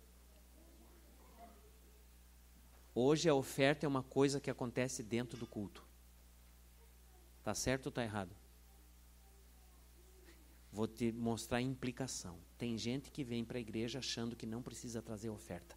[2.93, 5.83] Hoje a oferta é uma coisa que acontece dentro do culto.
[7.39, 8.29] Está certo ou está errado?
[10.71, 12.37] Vou te mostrar a implicação.
[12.59, 15.75] Tem gente que vem para a igreja achando que não precisa trazer oferta.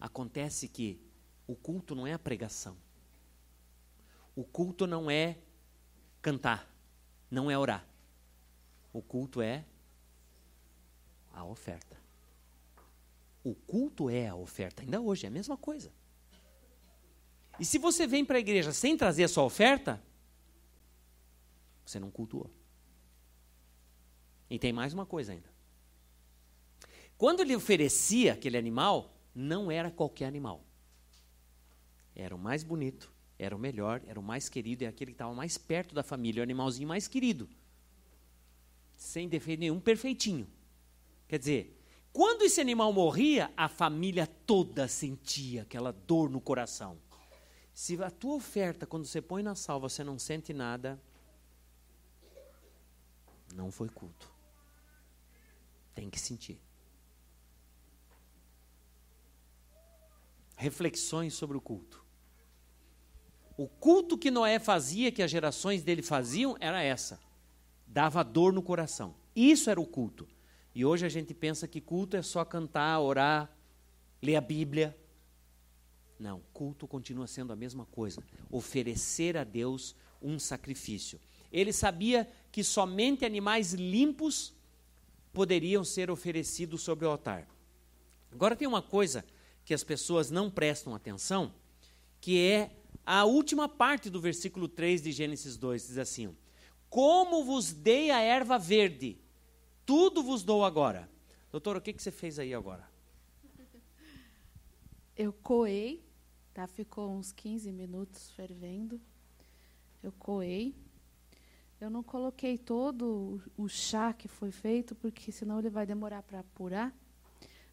[0.00, 1.00] Acontece que
[1.46, 2.76] o culto não é a pregação.
[4.34, 5.38] O culto não é
[6.20, 6.68] cantar,
[7.30, 7.88] não é orar.
[8.96, 9.62] O culto é
[11.30, 12.00] a oferta.
[13.44, 14.80] O culto é a oferta.
[14.80, 15.92] Ainda hoje é a mesma coisa.
[17.60, 20.02] E se você vem para a igreja sem trazer a sua oferta,
[21.84, 22.50] você não cultuou.
[24.48, 25.50] E tem mais uma coisa ainda.
[27.18, 30.64] Quando ele oferecia aquele animal, não era qualquer animal.
[32.14, 35.34] Era o mais bonito, era o melhor, era o mais querido, é aquele que estava
[35.34, 37.46] mais perto da família, o animalzinho mais querido.
[38.96, 40.48] Sem defeito nenhum, perfeitinho.
[41.28, 41.76] Quer dizer,
[42.12, 46.98] quando esse animal morria, a família toda sentia aquela dor no coração.
[47.74, 50.98] Se a tua oferta, quando você põe na sal, você não sente nada,
[53.54, 54.32] não foi culto.
[55.94, 56.58] Tem que sentir.
[60.56, 62.02] Reflexões sobre o culto.
[63.58, 67.25] O culto que Noé fazia, que as gerações dele faziam, era essa.
[67.86, 69.14] Dava dor no coração.
[69.34, 70.26] Isso era o culto.
[70.74, 73.50] E hoje a gente pensa que culto é só cantar, orar,
[74.22, 74.96] ler a Bíblia.
[76.18, 78.22] Não, culto continua sendo a mesma coisa.
[78.50, 81.20] Oferecer a Deus um sacrifício.
[81.52, 84.54] Ele sabia que somente animais limpos
[85.32, 87.46] poderiam ser oferecidos sobre o altar.
[88.32, 89.24] Agora tem uma coisa
[89.64, 91.54] que as pessoas não prestam atenção,
[92.20, 92.70] que é
[93.04, 96.34] a última parte do versículo 3 de Gênesis 2, diz assim:
[96.88, 99.18] Como vos dei a erva verde,
[99.84, 101.08] tudo vos dou agora.
[101.50, 102.88] Doutor, o que, que você fez aí agora?
[105.16, 106.04] Eu coei,
[106.52, 106.66] tá?
[106.66, 109.00] Ficou uns 15 minutos fervendo.
[110.02, 110.74] Eu coei
[111.78, 116.40] eu não coloquei todo o chá que foi feito, porque senão ele vai demorar para
[116.40, 116.94] apurar.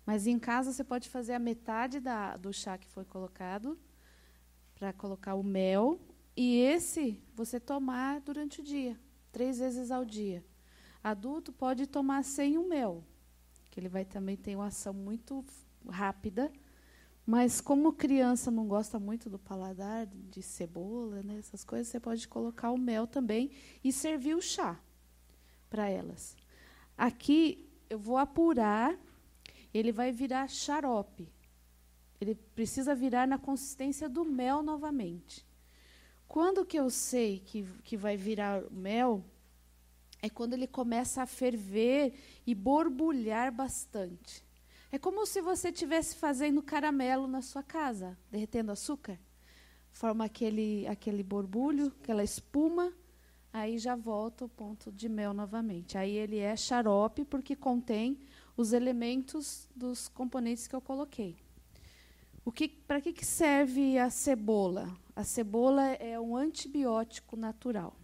[0.05, 3.79] Mas em casa você pode fazer a metade da, do chá que foi colocado,
[4.75, 6.01] para colocar o mel,
[6.35, 8.99] e esse você tomar durante o dia,
[9.31, 10.43] três vezes ao dia.
[11.03, 13.03] Adulto pode tomar sem o mel,
[13.69, 15.45] que ele vai também ter uma ação muito
[15.87, 16.51] rápida
[17.25, 22.27] mas como criança não gosta muito do paladar de cebola, né, essas coisas, você pode
[22.27, 23.51] colocar o mel também
[23.83, 24.77] e servir o chá
[25.69, 26.35] para elas.
[26.97, 28.97] Aqui eu vou apurar,
[29.73, 31.31] ele vai virar xarope.
[32.19, 35.45] Ele precisa virar na consistência do mel novamente.
[36.33, 39.23] Quando que eu sei que, que vai virar mel?
[40.19, 42.11] É quando ele começa a ferver
[42.43, 44.43] e borbulhar bastante.
[44.91, 49.19] É como se você estivesse fazendo caramelo na sua casa, derretendo açúcar.
[49.91, 52.91] Forma aquele, aquele borbulho, aquela espuma,
[53.53, 55.99] aí já volta o ponto de mel novamente.
[55.99, 58.17] Aí ele é xarope porque contém
[58.57, 61.37] os elementos dos componentes que eu coloquei.
[62.43, 65.02] O que, para que, que serve a cebola?
[65.15, 67.95] A cebola é um antibiótico natural.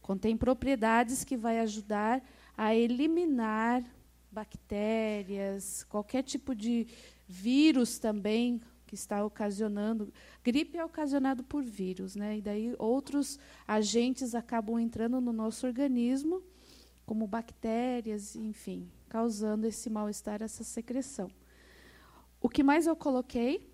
[0.00, 2.22] Contém propriedades que vai ajudar
[2.56, 3.84] a eliminar
[4.30, 6.86] bactérias, qualquer tipo de
[7.28, 10.12] vírus também que está ocasionando.
[10.42, 12.38] Gripe é ocasionado por vírus, né?
[12.38, 16.42] E daí outros agentes acabam entrando no nosso organismo,
[17.04, 21.30] como bactérias, enfim, causando esse mal-estar, essa secreção.
[22.40, 23.71] O que mais eu coloquei?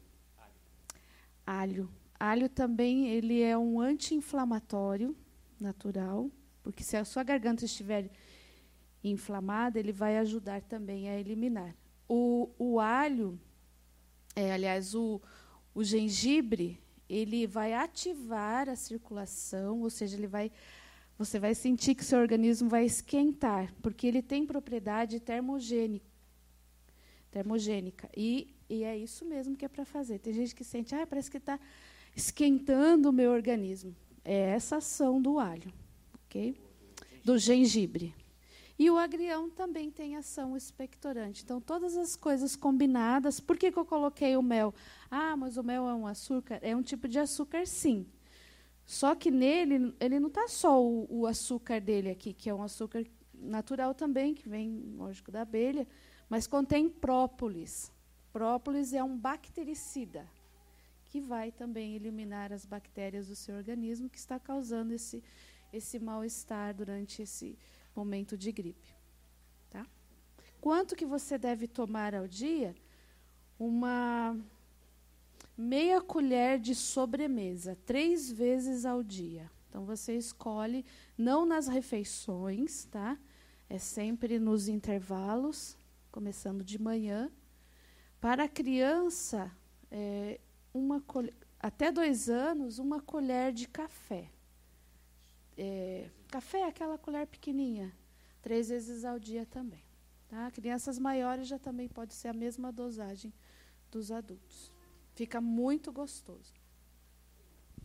[1.49, 1.89] Alho.
[2.21, 5.17] Alho também ele é um anti-inflamatório
[5.59, 6.31] natural,
[6.63, 8.11] porque se a sua garganta estiver
[9.03, 11.75] inflamada, ele vai ajudar também a eliminar.
[12.07, 13.41] O, o alho,
[14.37, 15.23] é, aliás, o,
[15.75, 16.79] o gengibre,
[17.09, 20.53] ele vai ativar a circulação, ou seja, ele vai,
[21.17, 26.11] você vai sentir que seu organismo vai esquentar, porque ele tem propriedade termogênica.
[27.31, 30.19] termogênica e, e é isso mesmo que é para fazer.
[30.19, 31.59] Tem gente que sente, ah, parece que está
[32.15, 33.95] esquentando o meu organismo.
[34.25, 35.73] É essa ação do alho,
[36.27, 36.55] ok?
[37.25, 38.15] Do gengibre.
[38.79, 41.43] E o agrião também tem ação expectorante.
[41.43, 43.41] Então, todas as coisas combinadas.
[43.41, 44.73] Por que, que eu coloquei o mel?
[45.11, 46.61] Ah, mas o mel é um açúcar?
[46.63, 48.07] É um tipo de açúcar, sim.
[48.87, 52.63] Só que nele, ele não está só o, o, açúcar dele aqui, que é um
[52.63, 53.05] açúcar
[53.35, 55.87] natural também, que vem, lógico, da abelha,
[56.29, 57.93] mas contém própolis.
[58.33, 60.29] Própolis é um bactericida
[61.07, 65.23] que vai também eliminar as bactérias do seu organismo que está causando esse,
[65.73, 67.59] esse mal-estar durante esse
[67.97, 68.95] momento de gripe.
[69.71, 69.87] Tá?
[70.61, 72.75] Quanto que você deve tomar ao dia?
[73.59, 74.37] Uma
[75.57, 79.51] meia colher de sobremesa, três vezes ao dia.
[79.69, 80.85] Então você escolhe,
[81.17, 83.19] não nas refeições, tá?
[83.69, 85.77] É sempre nos intervalos,
[86.11, 87.31] começando de manhã.
[88.21, 89.51] Para a criança,
[89.91, 90.41] é,
[90.75, 91.03] uma
[91.61, 94.31] até dois anos, uma colher de café.
[95.57, 97.93] É, café é aquela colher pequenininha,
[98.43, 99.85] três vezes ao dia também.
[100.29, 100.51] Tá?
[100.51, 103.33] Crianças maiores já também pode ser a mesma dosagem
[103.91, 104.71] dos adultos.
[105.15, 106.53] Fica muito gostoso.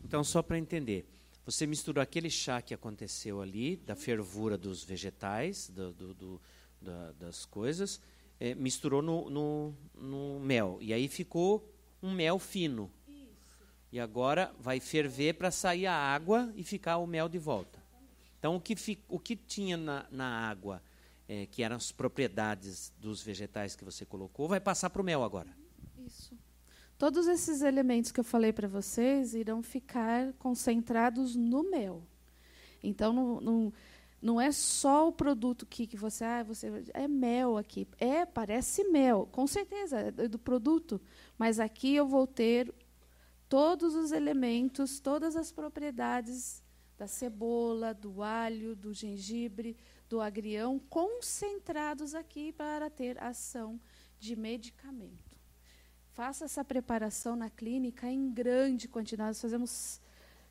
[0.03, 1.07] Então, só para entender,
[1.45, 6.41] você misturou aquele chá que aconteceu ali, da fervura dos vegetais, do, do, do
[6.81, 7.99] da, das coisas,
[8.39, 9.73] é, misturou no, no,
[10.03, 10.77] no mel.
[10.81, 11.67] E aí ficou
[12.01, 12.91] um mel fino.
[13.07, 13.63] Isso.
[13.91, 17.81] E agora vai ferver para sair a água e ficar o mel de volta.
[18.37, 20.83] Então, o que, fi, o que tinha na, na água,
[21.29, 25.23] é, que eram as propriedades dos vegetais que você colocou, vai passar para o mel
[25.23, 25.49] agora.
[26.05, 26.37] Isso.
[26.97, 32.03] Todos esses elementos que eu falei para vocês irão ficar concentrados no mel.
[32.83, 33.73] Então, não,
[34.23, 37.85] não, é só o produto que, que você, ah, você é mel aqui.
[37.99, 41.01] É, parece mel, com certeza, é do produto.
[41.37, 42.73] Mas aqui eu vou ter
[43.49, 46.63] todos os elementos, todas as propriedades
[46.97, 49.75] da cebola, do alho, do gengibre,
[50.07, 53.77] do agrião, concentrados aqui para ter ação
[54.17, 55.37] de medicamento.
[56.13, 59.31] Faça essa preparação na clínica em grande quantidade.
[59.31, 59.99] Nós fazemos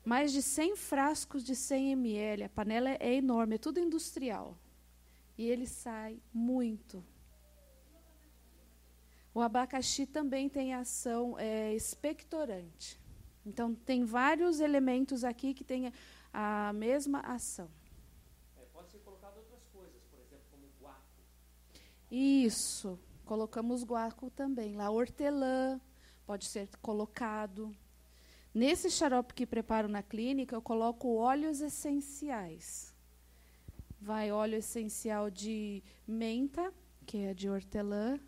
[0.03, 2.43] mais de 100 frascos de 100 ml.
[2.43, 4.57] A panela é enorme, é tudo industrial.
[5.37, 7.03] E ele sai muito.
[9.33, 12.99] O abacaxi também tem ação é, expectorante.
[13.45, 15.91] Então, tem vários elementos aqui que têm
[16.31, 17.69] a mesma ação.
[18.57, 21.01] É, pode ser colocado outras coisas, por exemplo, como guaco.
[22.11, 24.75] Isso, colocamos guaco também.
[24.75, 25.81] Lá, hortelã
[26.25, 27.75] pode ser colocado.
[28.53, 32.93] Nesse xarope que preparo na clínica, eu coloco óleos essenciais.
[33.99, 36.71] Vai óleo essencial de menta,
[37.03, 38.19] que é de hortelã.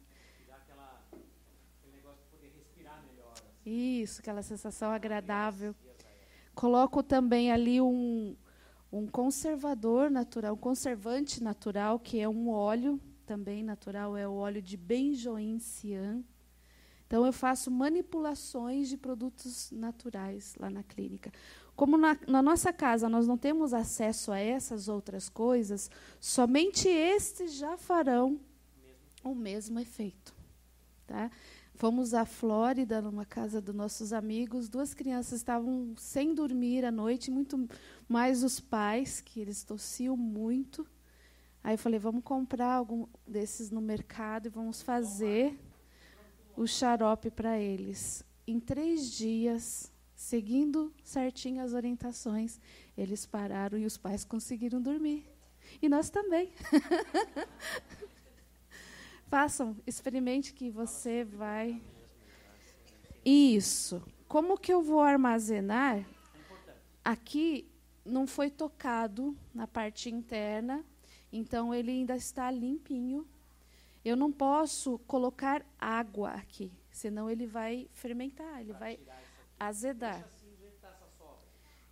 [0.51, 3.33] Aquela, aquele negócio de poder respirar melhor.
[3.33, 4.01] Assim.
[4.01, 5.75] Isso, aquela sensação agradável.
[6.55, 8.35] Coloco também ali um,
[8.91, 14.61] um conservador natural, um conservante natural, que é um óleo também natural, é o óleo
[14.61, 16.23] de benjoim cian.
[17.07, 21.31] Então, eu faço manipulações de produtos naturais lá na clínica.
[21.75, 27.53] Como na, na, nossa casa nós não temos acesso a essas outras coisas, somente estes
[27.53, 28.39] já farão
[29.23, 30.33] o mesmo efeito.
[31.05, 31.29] Tá?
[31.73, 34.69] Fomos à Flórida, numa casa dos nossos amigos.
[34.69, 37.67] Duas crianças estavam sem dormir à noite, muito
[38.07, 40.87] mais os pais, que eles tossiam muito.
[41.61, 45.59] Aí eu falei: vamos comprar algum desses no mercado e vamos fazer
[46.55, 48.23] o xarope para eles.
[48.47, 52.59] Em três dias, seguindo certinho as orientações,
[52.97, 55.25] eles pararam e os pais conseguiram dormir.
[55.81, 56.51] E nós também.
[59.27, 61.81] Façam, experimente que você vai.
[63.25, 64.01] Isso.
[64.27, 66.05] Como que eu vou armazenar?
[67.03, 67.67] Aqui
[68.05, 70.85] não foi tocado na parte interna,
[71.31, 73.27] então ele ainda está limpinho.
[74.05, 78.99] Eu não posso colocar água aqui, senão ele vai fermentar, ele vai
[79.59, 80.23] azedar.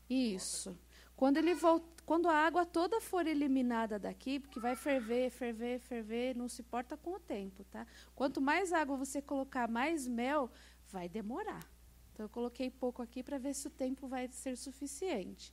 [0.09, 0.77] Isso.
[1.15, 6.35] Quando ele voltar quando a água toda for eliminada daqui, porque vai ferver, ferver, ferver,
[6.35, 7.87] não se importa com o tempo, tá?
[8.13, 10.51] Quanto mais água você colocar, mais mel,
[10.89, 11.65] vai demorar.
[12.11, 15.51] Então eu coloquei pouco aqui para ver se o tempo vai ser suficiente,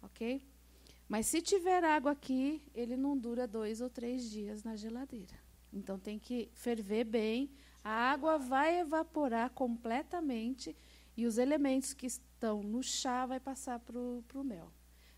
[0.00, 0.42] ok?
[1.06, 5.41] Mas se tiver água aqui, ele não dura dois ou três dias na geladeira.
[5.72, 7.50] Então tem que ferver bem.
[7.82, 10.76] A água vai evaporar completamente
[11.16, 14.72] e os elementos que estão no chá vai passar para o mel.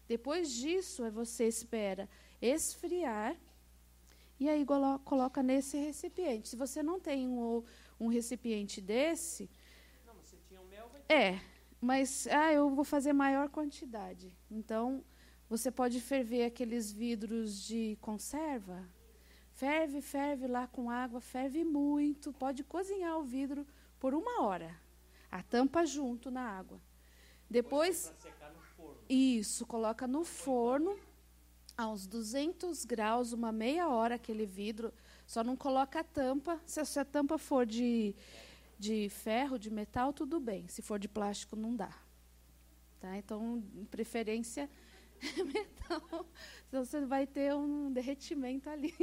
[0.07, 2.09] Depois disso, você espera
[2.41, 3.37] esfriar
[4.39, 4.65] e aí
[5.05, 6.49] coloca nesse recipiente.
[6.49, 7.63] Se você não tem um,
[7.99, 9.51] um recipiente desse.
[10.07, 11.41] Não, mas você tinha um mel, vai É,
[11.81, 14.37] mas ah, eu vou fazer maior quantidade.
[14.51, 15.05] Então,
[15.49, 18.87] você pode ferver aqueles vidros de conserva.
[19.55, 22.33] Ferve, ferve lá com água, ferve muito.
[22.33, 23.65] Pode cozinhar o vidro
[24.01, 24.77] por uma hora.
[25.31, 26.81] A tampa junto na água.
[27.49, 28.13] Depois.
[29.09, 30.99] Isso, coloca no forno.
[31.77, 34.93] a uns 200 graus, uma meia hora aquele vidro.
[35.25, 36.61] Só não coloca a tampa.
[36.67, 38.15] Se, se a tampa for de,
[38.77, 40.67] de ferro, de metal, tudo bem.
[40.67, 41.97] Se for de plástico, não dá.
[42.99, 43.17] Tá?
[43.17, 44.69] Então, preferência
[45.47, 46.27] metal.
[46.69, 48.95] Senão você vai ter um derretimento ali.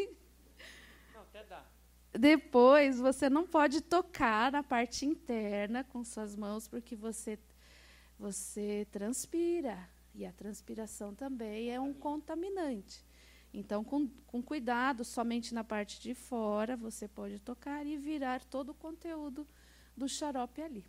[2.14, 7.39] Depois, você não pode tocar na parte interna com suas mãos, porque você,
[8.20, 9.78] você transpira.
[10.14, 13.06] E a transpiração também é um contaminante.
[13.54, 18.70] Então, com, com cuidado, somente na parte de fora, você pode tocar e virar todo
[18.70, 19.48] o conteúdo
[19.96, 20.86] do xarope ali.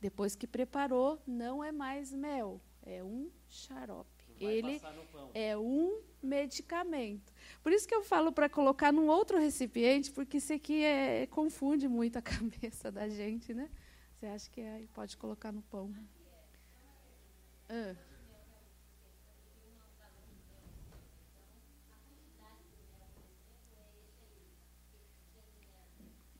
[0.00, 4.15] Depois que preparou, não é mais mel, é um xarope.
[4.40, 4.80] Ele
[5.34, 7.32] é um medicamento.
[7.62, 11.88] Por isso que eu falo para colocar num outro recipiente, porque isso aqui é, confunde
[11.88, 13.70] muito a cabeça da gente, né?
[14.14, 15.94] Você acha que é, pode colocar no pão.
[17.68, 17.94] Ah.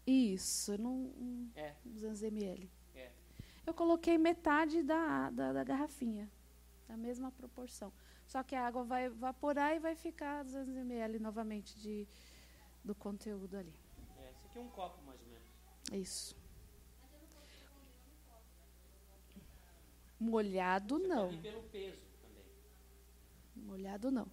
[0.07, 1.13] Isso, não,
[1.57, 1.75] É.
[1.85, 2.71] 200 ml.
[2.95, 3.11] É.
[3.67, 6.31] Eu coloquei metade da, da, da garrafinha,
[6.89, 7.93] da mesma proporção.
[8.27, 12.07] Só que a água vai evaporar e vai ficar 200 ml novamente de,
[12.85, 13.75] do conteúdo ali.
[14.19, 15.47] É, esse aqui é um copo, mais ou menos.
[15.93, 16.37] Isso.
[20.19, 21.33] Molhado não.
[21.33, 22.45] E pelo peso também.
[23.55, 24.27] Molhado não.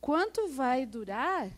[0.00, 1.50] Quanto vai durar?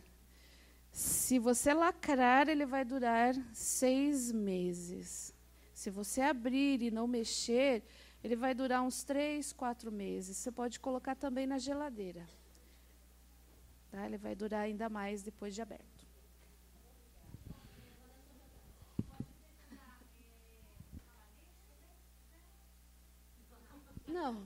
[0.91, 5.33] Se você lacrar, ele vai durar seis meses.
[5.73, 7.83] Se você abrir e não mexer,
[8.23, 10.37] ele vai durar uns três, quatro meses.
[10.37, 12.25] Você pode colocar também na geladeira.
[13.89, 14.05] Tá?
[14.05, 16.07] Ele vai durar ainda mais depois de aberto.
[24.07, 24.45] Não.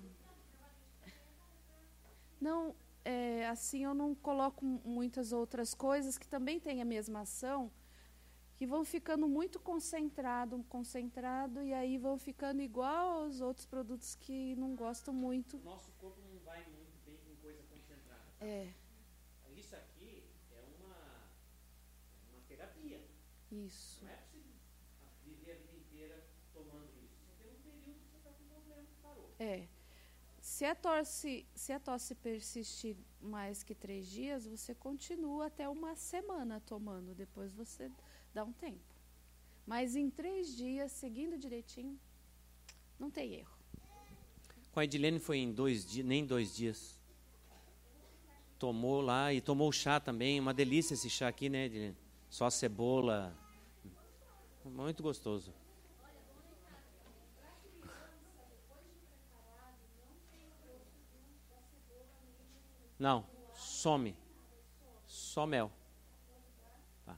[2.39, 7.71] Não, é, assim eu não coloco muitas outras coisas que também têm a mesma ação,
[8.55, 14.55] que vão ficando muito concentrado, concentrado, e aí vão ficando igual aos outros produtos que
[14.55, 15.57] não gostam muito.
[15.59, 18.23] Nosso corpo não vai muito bem com coisa concentrada.
[18.39, 18.73] É,
[19.55, 20.95] Isso aqui é uma,
[22.31, 23.01] uma terapia.
[23.51, 24.03] isso.
[24.03, 24.37] Não é você
[25.25, 27.15] viver a vida inteira tomando isso.
[27.25, 29.33] Você tem um período que você está com problema que parou.
[29.39, 29.67] É.
[30.39, 35.95] Se a, tosse, se a tosse persistir mais que três dias, você continua até uma
[35.95, 37.91] semana tomando, depois você
[38.35, 38.83] dá um tempo.
[39.65, 41.97] Mas em três dias, seguindo direitinho,
[42.99, 43.55] não tem erro.
[44.71, 46.99] Com a Edilene foi em dois dias, nem dois dias.
[48.59, 50.39] Tomou lá e tomou chá também.
[50.39, 51.97] Uma delícia esse chá aqui, né, Edilene?
[52.29, 53.33] Só cebola.
[54.65, 55.53] Muito gostoso.
[62.99, 64.15] Não, some.
[65.05, 65.71] Só mel.
[67.05, 67.17] Tá.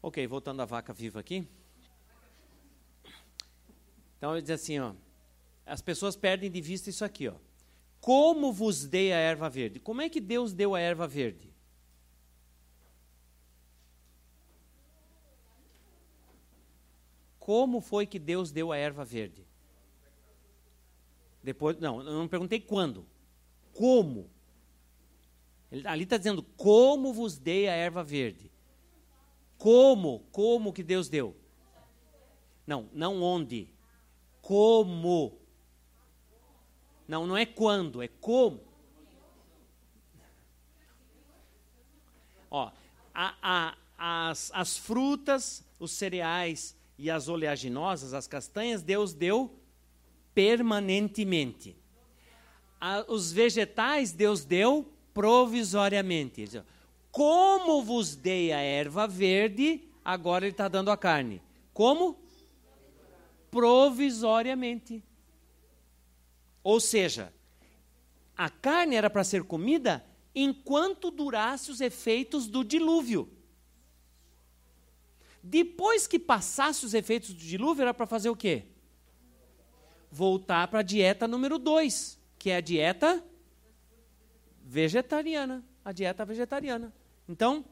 [0.00, 1.46] Ok, voltando à vaca viva aqui.
[4.16, 4.94] Então ele diz assim, ó.
[5.66, 7.34] As pessoas perdem de vista isso aqui, ó.
[8.00, 9.80] Como vos dei a erva verde?
[9.80, 11.52] Como é que Deus deu a erva verde?
[17.38, 19.46] Como foi que Deus deu a erva verde?
[21.42, 23.06] Depois, não, eu não perguntei quando.
[23.72, 24.28] Como?
[25.70, 28.50] Ele, ali está dizendo como vos dei a erva verde.
[29.58, 30.20] Como?
[30.30, 31.36] Como que Deus deu?
[32.66, 33.68] Não, não onde.
[34.40, 35.38] Como?
[37.06, 38.60] Não, não é quando, é como.
[42.50, 42.70] Ó,
[43.14, 49.58] a, a, as, as frutas, os cereais e as oleaginosas, as castanhas, Deus deu
[50.34, 51.76] permanentemente.
[52.80, 56.62] A, os vegetais, Deus deu provisoriamente.
[57.18, 61.42] Como vos dei a erva verde, agora Ele está dando a carne.
[61.74, 62.16] Como?
[63.50, 65.02] Provisoriamente.
[66.62, 67.34] Ou seja,
[68.36, 73.28] a carne era para ser comida enquanto durasse os efeitos do dilúvio.
[75.42, 78.66] Depois que passasse os efeitos do dilúvio, era para fazer o quê?
[80.08, 83.24] Voltar para a dieta número 2, que é a dieta
[84.62, 85.64] vegetariana.
[85.84, 86.94] A dieta vegetariana.
[87.28, 87.64] Então,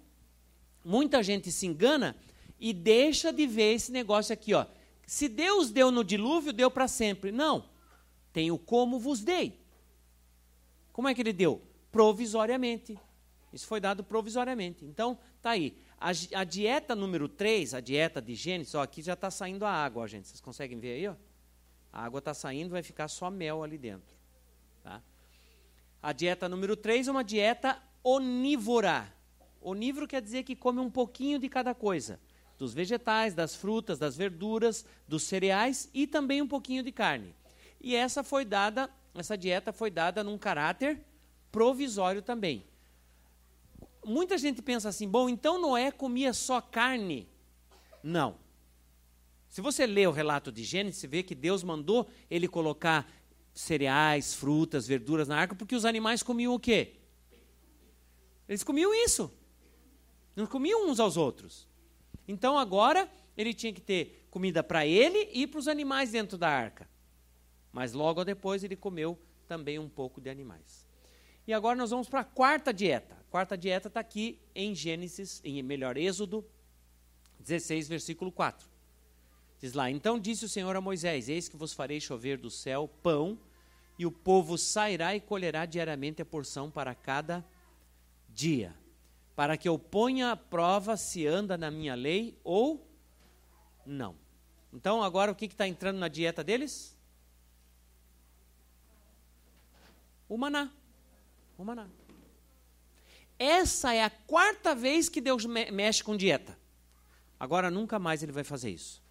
[0.84, 2.16] muita gente se engana
[2.58, 4.66] e deixa de ver esse negócio aqui, ó.
[5.06, 7.30] Se Deus deu no dilúvio, deu para sempre.
[7.30, 7.68] Não.
[8.32, 9.58] Tem o como vos dei.
[10.92, 11.62] Como é que ele deu?
[11.92, 12.98] Provisoriamente.
[13.52, 14.84] Isso foi dado provisoriamente.
[14.84, 15.78] Então, tá aí.
[15.98, 19.70] A, a dieta número 3, a dieta de Gênesis, ó, aqui já está saindo a
[19.70, 20.28] água, ó, gente.
[20.28, 21.08] Vocês conseguem ver aí?
[21.08, 21.14] Ó?
[21.92, 24.14] A água está saindo, vai ficar só mel ali dentro.
[24.82, 25.02] Tá?
[26.02, 29.10] A dieta número 3 é uma dieta onívora.
[29.68, 32.20] Onívoro quer dizer que come um pouquinho de cada coisa.
[32.56, 37.34] Dos vegetais, das frutas, das verduras, dos cereais e também um pouquinho de carne.
[37.80, 41.02] E essa foi dada, essa dieta foi dada num caráter
[41.50, 42.64] provisório também.
[44.04, 47.28] Muita gente pensa assim, bom, então Noé comia só carne?
[48.04, 48.36] Não.
[49.48, 53.10] Se você lê o relato de Gênesis, você vê que Deus mandou ele colocar
[53.52, 56.94] cereais, frutas, verduras na arca, porque os animais comiam o quê?
[58.48, 59.28] Eles comiam isso.
[60.36, 61.66] Não comiam uns aos outros.
[62.28, 66.48] Então agora ele tinha que ter comida para ele e para os animais dentro da
[66.48, 66.88] arca.
[67.72, 69.18] Mas logo depois ele comeu
[69.48, 70.86] também um pouco de animais.
[71.46, 73.14] E agora nós vamos para a quarta dieta.
[73.14, 76.44] A quarta dieta está aqui em Gênesis, em melhor, Êxodo
[77.40, 78.68] 16, versículo 4.
[79.60, 82.88] Diz lá: Então disse o Senhor a Moisés: Eis que vos farei chover do céu
[83.02, 83.38] pão,
[83.98, 87.44] e o povo sairá e colherá diariamente a porção para cada
[88.28, 88.74] dia,
[89.36, 92.90] para que eu ponha à prova se anda na minha lei ou
[93.84, 94.16] não.
[94.72, 96.96] Então, agora o que está entrando na dieta deles?
[100.26, 100.72] O maná.
[101.58, 101.86] O maná.
[103.38, 106.58] Essa é a quarta vez que Deus mexe com dieta.
[107.38, 109.02] Agora nunca mais ele vai fazer isso.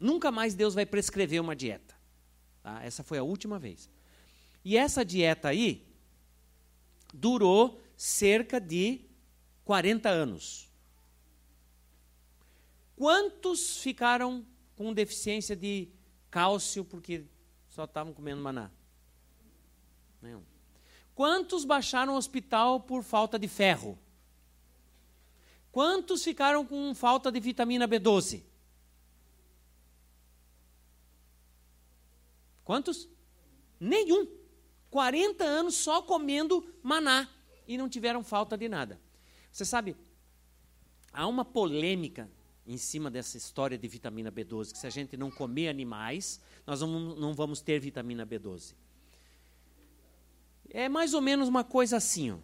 [0.00, 1.94] Nunca mais Deus vai prescrever uma dieta.
[2.62, 2.82] Tá?
[2.82, 3.90] Essa foi a última vez.
[4.64, 5.86] E essa dieta aí
[7.12, 9.06] durou cerca de
[9.66, 10.70] 40 anos.
[12.94, 14.46] Quantos ficaram
[14.76, 15.88] com deficiência de
[16.30, 17.26] cálcio porque
[17.68, 18.70] só estavam comendo maná?
[20.22, 20.42] Nenhum.
[21.16, 23.98] Quantos baixaram ao hospital por falta de ferro?
[25.72, 28.44] Quantos ficaram com falta de vitamina B12?
[32.62, 33.08] Quantos?
[33.80, 34.28] Nenhum.
[34.90, 37.28] 40 anos só comendo maná
[37.66, 39.04] e não tiveram falta de nada.
[39.56, 39.96] Você sabe,
[41.10, 42.28] há uma polêmica
[42.66, 46.82] em cima dessa história de vitamina B12, que se a gente não comer animais, nós
[46.82, 48.74] não, vamos ter vitamina B12.
[50.68, 52.32] É mais ou menos uma coisa assim.
[52.32, 52.36] Ó.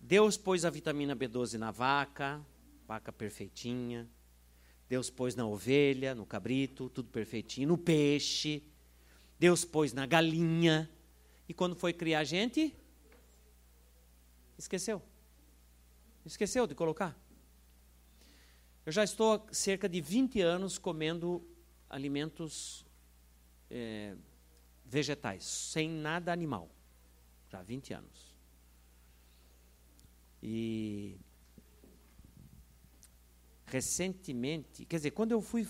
[0.00, 2.40] Deus pôs a vitamina B12 na vaca,
[2.86, 4.08] vaca perfeitinha.
[4.88, 7.66] Deus pôs na ovelha, no cabrito, tudo perfeitinho.
[7.66, 8.62] No peixe.
[9.40, 10.88] Deus pôs na galinha.
[11.48, 12.72] E quando foi criar a gente,
[14.56, 15.02] esqueceu.
[16.24, 17.18] Esqueceu de colocar.
[18.84, 21.46] Eu já estou há cerca de 20 anos comendo
[21.88, 22.84] alimentos
[23.70, 24.16] é,
[24.84, 26.68] vegetais, sem nada animal.
[27.48, 28.34] Já há 20 anos.
[30.42, 31.18] E
[33.66, 35.66] recentemente, quer dizer, quando eu fui.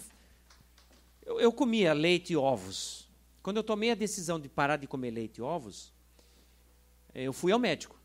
[1.23, 3.09] Eu, eu comia leite e ovos.
[3.43, 5.93] Quando eu tomei a decisão de parar de comer leite e ovos,
[7.15, 7.99] eu fui ao médico.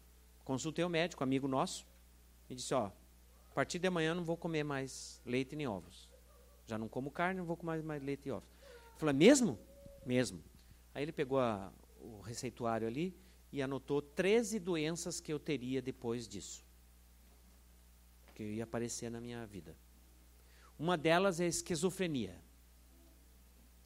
[0.43, 1.86] Consultei o médico, amigo nosso,
[2.50, 6.10] e disse: Ó, a partir de amanhã não vou comer mais leite nem ovos.
[6.68, 8.50] Já não como carne, não vou comer mais leite e ovos.
[8.93, 9.60] Eu falei: Mesmo?
[10.06, 10.43] Mesmo.
[10.93, 13.16] Aí ele pegou a, o receituário ali
[13.52, 16.64] e anotou 13 doenças que eu teria depois disso.
[18.34, 19.76] Que ia aparecer na minha vida.
[20.78, 22.36] Uma delas é a esquizofrenia.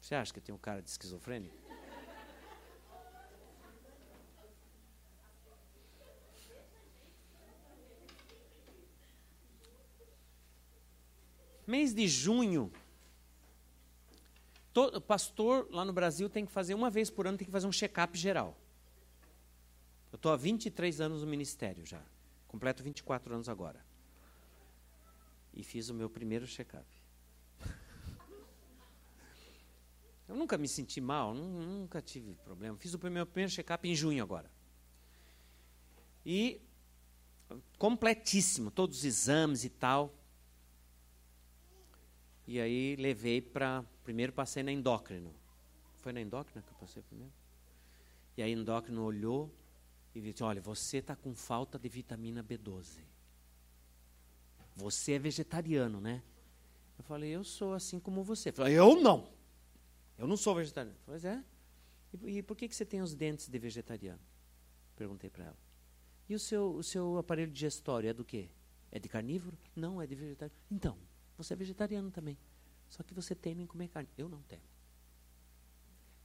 [0.00, 1.52] Você acha que tem um cara de esquizofrênia?
[11.70, 12.72] Mês de junho,
[14.72, 17.68] todo pastor lá no Brasil tem que fazer uma vez por ano, tem que fazer
[17.68, 18.58] um check-up geral.
[20.10, 22.02] Eu estou há 23 anos no ministério já.
[22.48, 23.86] Completo 24 anos agora.
[25.54, 26.84] E fiz o meu primeiro check-up.
[30.26, 32.76] Eu nunca me senti mal, nunca tive problema.
[32.78, 34.50] Fiz o meu primeiro check-up em junho agora.
[36.26, 36.60] E
[37.78, 40.19] completíssimo, todos os exames e tal.
[42.46, 43.84] E aí levei para.
[44.02, 45.34] Primeiro passei na endócrino.
[45.98, 47.32] Foi na endócrina que eu passei primeiro?
[48.36, 49.54] E aí a endócrino olhou
[50.14, 53.00] e disse: Olha, você está com falta de vitamina B12.
[54.76, 56.22] Você é vegetariano, né?
[56.98, 58.48] Eu falei: Eu sou assim como você.
[58.48, 59.28] Eu falei: Eu não.
[60.18, 60.98] Eu não sou vegetariano.
[61.06, 61.42] Pois é.
[62.12, 64.20] E, e por que, que você tem os dentes de vegetariano?
[64.96, 65.58] Perguntei para ela.
[66.28, 68.48] E o seu, o seu aparelho digestório é do quê?
[68.90, 69.56] É de carnívoro?
[69.74, 70.60] Não, é de vegetariano.
[70.70, 70.96] Então,
[71.42, 72.36] você é vegetariano também.
[72.88, 74.08] Só que você teme em comer carne.
[74.18, 74.62] Eu não temo.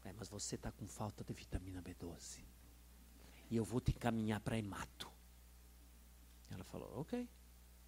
[0.04, 2.44] É, mas você está com falta de vitamina B12
[3.50, 5.10] e eu vou te encaminhar para hemato.
[6.50, 7.28] Ela falou, ok.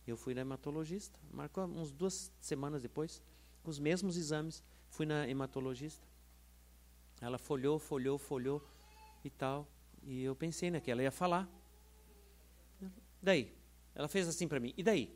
[0.05, 3.21] Eu fui na hematologista, marcou uns duas semanas depois,
[3.61, 6.07] com os mesmos exames, fui na hematologista.
[7.19, 8.65] Ela folhou, folhou, folhou
[9.23, 9.67] e tal.
[10.03, 11.49] E eu pensei que ela ia falar.
[13.21, 13.53] Daí?
[13.93, 14.73] Ela fez assim para mim.
[14.77, 15.13] E daí?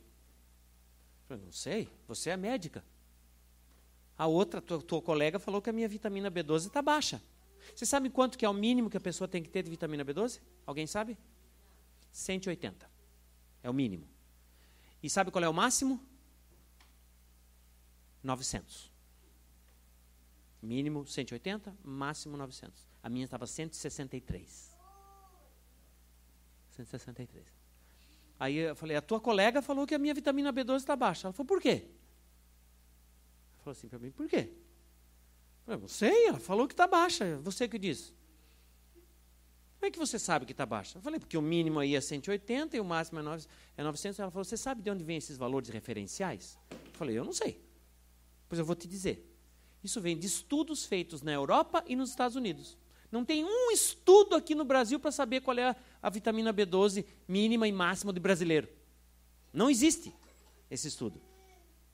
[1.32, 2.84] Eu não sei, você é médica.
[4.18, 7.22] A outra, tua, tua colega, falou que a minha vitamina B12 está baixa.
[7.74, 10.04] Você sabe quanto que é o mínimo que a pessoa tem que ter de vitamina
[10.04, 10.40] B12?
[10.66, 11.16] Alguém sabe?
[12.12, 12.90] 180.
[13.62, 14.06] É o mínimo.
[15.02, 15.98] E sabe qual é o máximo?
[18.22, 18.92] 900.
[20.60, 22.88] Mínimo 180, máximo 900.
[23.02, 24.76] A minha estava 163.
[26.70, 27.61] 163.
[28.42, 31.28] Aí eu falei, a tua colega falou que a minha vitamina B12 está baixa.
[31.28, 31.86] Ela falou, por quê?
[31.86, 34.48] Ela falou assim para mim, por quê?
[34.48, 37.38] Eu falei, não sei, ela falou que está baixa.
[37.44, 38.12] Você que disse.
[39.76, 40.98] Como é que você sabe que está baixa?
[40.98, 44.18] Eu falei, porque o mínimo aí é 180 e o máximo é 900.
[44.18, 46.58] É Ela falou, você sabe de onde vêm esses valores referenciais?
[46.68, 47.64] Eu falei, eu não sei.
[48.48, 49.24] Pois eu vou te dizer.
[49.84, 52.76] Isso vem de estudos feitos na Europa e nos Estados Unidos.
[53.12, 57.04] Não tem um estudo aqui no Brasil para saber qual é a, a, vitamina B12
[57.28, 58.66] mínima e máxima do brasileiro.
[59.52, 60.14] Não existe
[60.70, 61.20] esse estudo.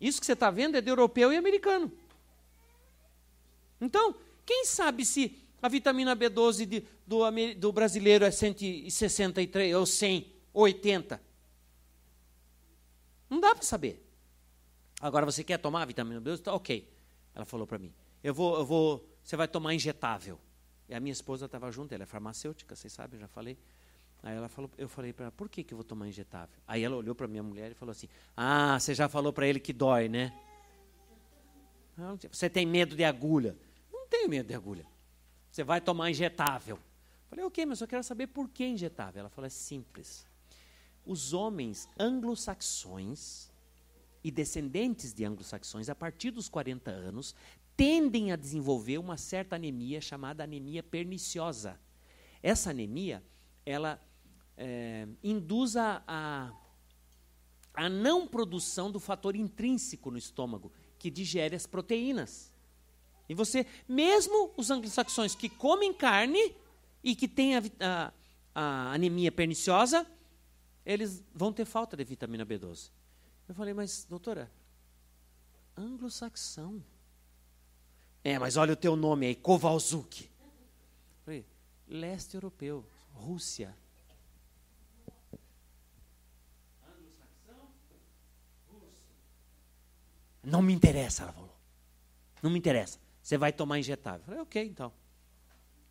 [0.00, 1.90] Isso que você está vendo é de europeu e americano.
[3.80, 4.14] Então,
[4.46, 7.18] quem sabe se a vitamina B12 de, do,
[7.58, 11.20] do, brasileiro é 163 ou 100 ou 80?
[13.28, 14.06] Não dá para saber.
[15.00, 16.42] Agora, você quer tomar a vitamina B12?
[16.42, 16.88] Tá, ok.
[17.34, 17.92] Ela falou para mim.
[18.22, 20.38] Eu vou, eu vou, você vai tomar injetável.
[20.88, 23.58] E a minha esposa estava junto, ela é farmacêutica, vocês sabem, já falei.
[24.22, 26.58] Aí ela falou, eu falei para ela, por que, que eu vou tomar injetável?
[26.66, 29.60] Aí ela olhou para minha mulher e falou assim: Ah, você já falou para ele
[29.60, 30.32] que dói, né?
[32.30, 33.56] Você tem medo de agulha?
[33.92, 34.86] Não tenho medo de agulha.
[35.50, 36.76] Você vai tomar injetável.
[36.76, 39.20] Eu falei, ok, mas eu quero saber por que injetável.
[39.20, 40.26] Ela falou, é simples.
[41.04, 43.50] Os homens anglo-saxões
[44.22, 47.34] e descendentes de anglo-saxões, a partir dos 40 anos,
[47.78, 51.78] tendem a desenvolver uma certa anemia chamada anemia perniciosa.
[52.42, 53.22] Essa anemia,
[53.64, 54.02] ela
[54.56, 56.52] é, induz a, a,
[57.72, 62.52] a não produção do fator intrínseco no estômago, que digere as proteínas.
[63.28, 66.56] E você, mesmo os anglo-saxões que comem carne
[67.04, 68.12] e que têm a, a,
[68.56, 70.04] a anemia perniciosa,
[70.84, 72.90] eles vão ter falta de vitamina B12.
[73.48, 74.50] Eu falei, mas doutora,
[75.76, 76.82] anglo-saxão.
[78.24, 80.28] É, mas olha o teu nome aí, Kowalczuk.
[81.24, 81.46] Falei,
[81.86, 83.74] leste europeu, Rússia.
[90.42, 91.56] Não me interessa, ela falou.
[92.42, 92.98] Não me interessa.
[93.22, 94.20] Você vai tomar injetável.
[94.20, 94.92] Eu falei, ok, então.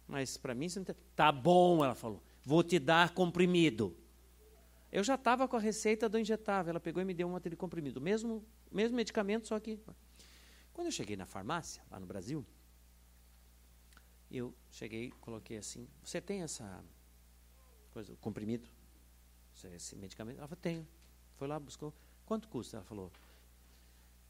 [0.08, 0.96] Mas para mim, você não tem...
[1.16, 2.24] tá bom, ela falou.
[2.44, 3.96] Vou te dar comprimido.
[4.92, 6.72] Eu já estava com a receita do injetável.
[6.72, 8.00] Ela pegou e me deu um monte de comprimido.
[8.00, 9.80] Mesmo, mesmo medicamento, só que.
[10.78, 12.46] Quando eu cheguei na farmácia, lá no Brasil,
[14.30, 16.86] eu cheguei coloquei assim: Você tem essa
[17.90, 18.70] coisa, comprimido?
[19.74, 20.38] Esse medicamento?
[20.38, 20.88] Ela falou: Tenho.
[21.36, 21.92] Foi lá, buscou.
[22.28, 22.78] Quanto custa?
[22.78, 23.12] Ela falou: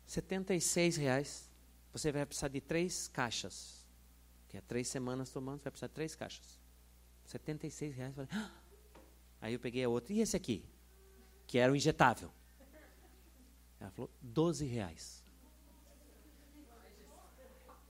[0.06, 1.52] 76 reais.
[1.91, 3.86] Você vai precisar de três caixas.
[4.48, 6.62] Que é três semanas tomando, você vai precisar de três caixas.
[7.26, 8.16] 76 reais.
[8.16, 8.52] Falei, ah!
[9.41, 10.14] Aí eu peguei a outra.
[10.14, 10.64] E esse aqui?
[11.45, 12.32] Que era o injetável.
[13.82, 15.26] Ela falou, 12 reais.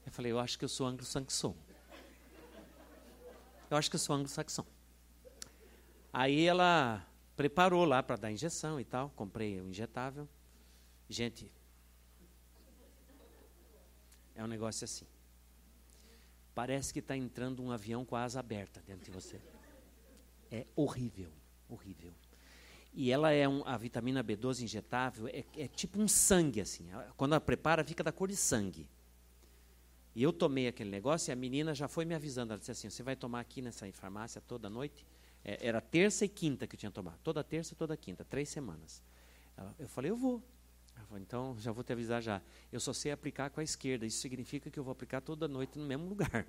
[0.08, 1.53] Eu falei, eu acho que eu sou anglo-saxão.
[3.70, 4.66] Eu acho que eu sou anglo-saxão.
[6.14, 7.05] Aí ela
[7.36, 9.10] preparou lá para dar injeção e tal.
[9.18, 10.26] Comprei o injetável.
[11.10, 11.51] Gente,
[14.34, 15.05] é um negócio assim.
[16.55, 19.41] Parece que está entrando um avião com a asa aberta dentro de você.
[20.49, 21.30] É horrível,
[21.68, 22.14] horrível.
[22.93, 26.88] E ela é um, a vitamina B12 injetável, é, é tipo um sangue, assim.
[27.18, 28.88] Quando ela prepara, fica da cor de sangue.
[30.18, 32.51] E eu tomei aquele negócio e a menina já foi me avisando.
[32.51, 35.05] Ela disse assim: você vai tomar aqui nessa farmácia toda noite?
[35.45, 37.20] É, era terça e quinta que eu tinha tomar.
[37.20, 39.03] Toda terça toda quinta, três semanas.
[39.55, 40.41] Ela, eu falei: eu vou.
[40.95, 42.41] Ela falou, então já vou te avisar já.
[42.72, 44.07] Eu só sei aplicar com a esquerda.
[44.07, 46.47] Isso significa que eu vou aplicar toda noite no mesmo lugar.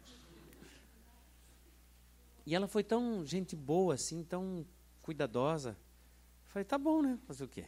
[2.47, 4.65] E ela foi tão gente boa, assim, tão
[5.03, 5.77] cuidadosa.
[6.47, 7.19] Eu falei, tá bom, né?
[7.27, 7.67] Fazer o quê?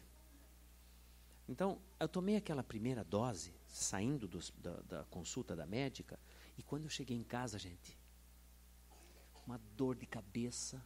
[1.50, 6.16] Então, eu tomei aquela primeira dose, saindo dos, da, da consulta da médica,
[6.56, 7.98] e quando eu cheguei em casa, gente,
[9.44, 10.80] uma dor de cabeça.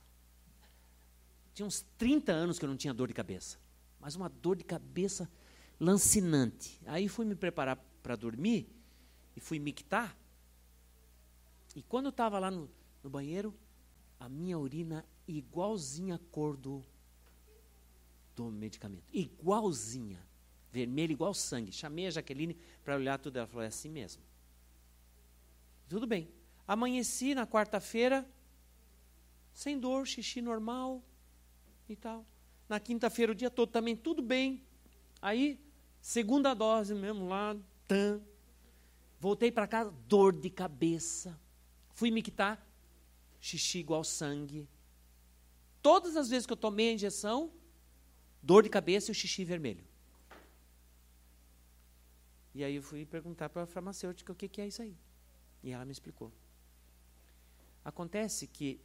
[1.52, 3.58] Tinha uns 30 anos que eu não tinha dor de cabeça,
[4.00, 5.30] mas uma dor de cabeça
[5.78, 6.80] lancinante.
[6.86, 8.66] Aí fui me preparar para dormir
[9.36, 10.16] e fui mictar.
[11.76, 12.70] E quando eu estava lá no,
[13.02, 13.54] no banheiro,
[14.18, 16.82] a minha urina igualzinha a cor do,
[18.34, 19.04] do medicamento.
[19.12, 20.24] Igualzinha.
[20.74, 21.70] Vermelho, igual sangue.
[21.70, 23.36] Chamei a Jaqueline para olhar tudo.
[23.36, 24.20] Ela falou: é assim mesmo.
[25.88, 26.28] Tudo bem.
[26.66, 28.28] Amanheci na quarta-feira,
[29.52, 31.00] sem dor, xixi normal
[31.88, 32.26] e tal.
[32.68, 34.64] Na quinta-feira, o dia todo também, tudo bem.
[35.22, 35.60] Aí,
[36.00, 37.56] segunda dose mesmo lá,
[37.86, 38.20] tan.
[39.20, 41.38] Voltei para casa, dor de cabeça.
[41.92, 42.66] Fui me quitar,
[43.40, 44.68] xixi igual sangue.
[45.80, 47.52] Todas as vezes que eu tomei a injeção,
[48.42, 49.84] dor de cabeça e o xixi vermelho.
[52.54, 54.96] E aí eu fui perguntar para a farmacêutica o que, que é isso aí.
[55.62, 56.32] E ela me explicou.
[57.84, 58.80] Acontece que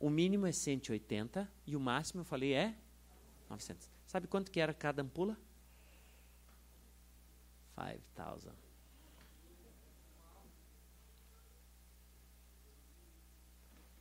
[0.00, 2.76] o mínimo é 180 e o máximo, eu falei, é
[3.48, 3.90] 900.
[4.06, 5.38] Sabe quanto que era cada ampula?
[7.76, 8.52] 5,000.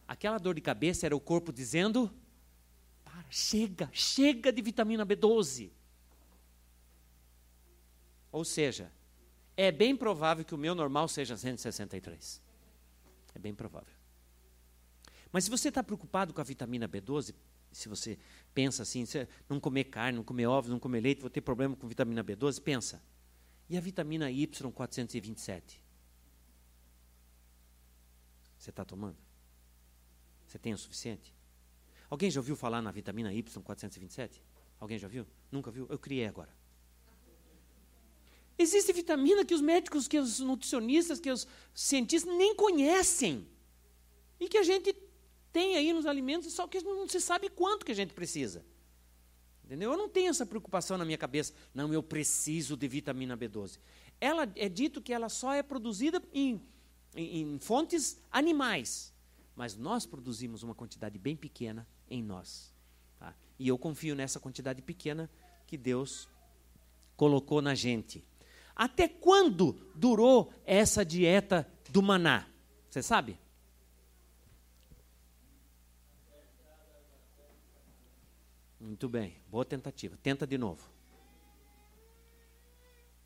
[0.07, 2.11] Aquela dor de cabeça era o corpo dizendo:
[3.03, 5.71] para, chega, chega de vitamina B12.
[8.35, 8.91] Ou seja,
[9.55, 12.41] é bem provável que o meu normal seja 163.
[13.33, 13.95] É bem provável.
[15.31, 17.33] Mas se você está preocupado com a vitamina B12,
[17.71, 18.19] se você
[18.53, 21.77] pensa assim, se não comer carne, não comer ovos, não comer leite, vou ter problema
[21.77, 23.01] com vitamina B12, pensa.
[23.69, 25.79] E a vitamina Y427?
[28.59, 29.17] Você está tomando?
[30.45, 31.33] Você tem o suficiente?
[32.09, 34.41] Alguém já ouviu falar na vitamina Y427?
[34.77, 35.25] Alguém já viu?
[35.49, 35.87] Nunca viu?
[35.89, 36.64] Eu criei agora.
[38.57, 43.47] Existe vitamina que os médicos, que os nutricionistas, que os cientistas nem conhecem.
[44.39, 44.95] E que a gente
[45.51, 48.65] tem aí nos alimentos, só que não se sabe quanto que a gente precisa.
[49.63, 49.91] Entendeu?
[49.91, 51.53] Eu não tenho essa preocupação na minha cabeça.
[51.73, 53.79] Não, eu preciso de vitamina B12.
[54.21, 56.61] Ela é dito que ela só é produzida em,
[57.15, 59.13] em, em fontes animais.
[59.55, 62.73] Mas nós produzimos uma quantidade bem pequena em nós.
[63.17, 63.33] Tá?
[63.57, 65.29] E eu confio nessa quantidade pequena
[65.65, 66.29] que Deus
[67.15, 68.23] colocou na gente.
[68.75, 72.45] Até quando durou essa dieta do maná?
[72.89, 73.39] Você sabe?
[78.79, 80.17] Muito bem, boa tentativa.
[80.21, 80.87] Tenta de novo.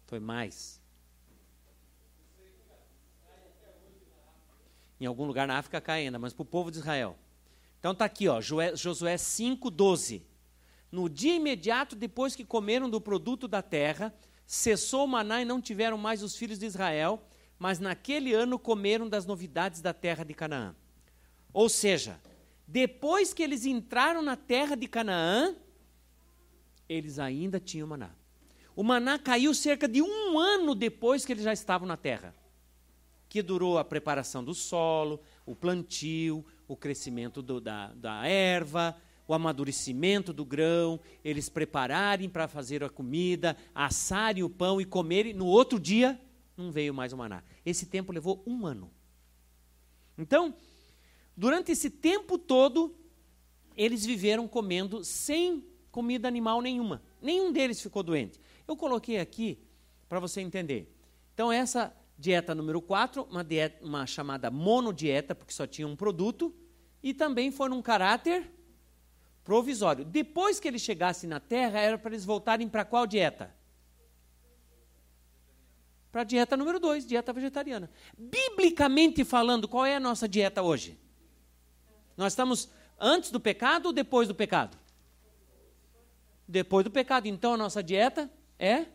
[0.06, 0.80] Foi mais.
[5.00, 7.18] Em algum lugar na África cai ainda, mas para o povo de Israel.
[7.80, 10.22] Então está aqui, ó, Josué 5,12.
[10.92, 14.14] No dia imediato depois que comeram do produto da terra,
[14.50, 17.22] cessou o maná e não tiveram mais os filhos de Israel,
[17.60, 20.76] mas naquele ano comeram das novidades da terra de Canaã.
[21.54, 22.20] Ou seja,
[22.68, 25.56] depois que eles entraram na terra de Canaã,
[26.90, 28.10] eles ainda tinham maná.
[28.76, 32.34] O maná caiu cerca de um ano depois que eles já estavam na terra,
[33.30, 39.00] que durou a preparação do solo, o plantio, o crescimento do, da, da erva,
[39.32, 45.34] o amadurecimento do grão, eles prepararem para fazer a comida, assarem o pão e comerem.
[45.34, 46.20] No outro dia,
[46.56, 47.44] não veio mais o maná.
[47.66, 48.92] Esse tempo levou um ano.
[50.18, 50.54] Então,
[51.40, 52.94] Durante esse tempo todo,
[53.78, 57.02] eles viveram comendo sem comida animal nenhuma.
[57.22, 58.38] Nenhum deles ficou doente.
[58.68, 59.58] Eu coloquei aqui
[60.10, 60.94] para você entender.
[61.34, 66.54] Então, essa dieta número 4, uma, dieta, uma chamada monodieta, porque só tinha um produto,
[67.02, 68.52] e também foi num caráter
[69.50, 70.06] provisório.
[70.06, 73.52] Depois que eles chegassem na Terra, era para eles voltarem para qual dieta?
[76.12, 77.90] Para a dieta número 2, dieta vegetariana.
[78.16, 81.00] Biblicamente falando, qual é a nossa dieta hoje?
[82.16, 82.70] Nós estamos
[83.00, 84.78] antes do pecado ou depois do pecado?
[86.48, 87.26] Depois do pecado.
[87.26, 88.86] Então a nossa dieta é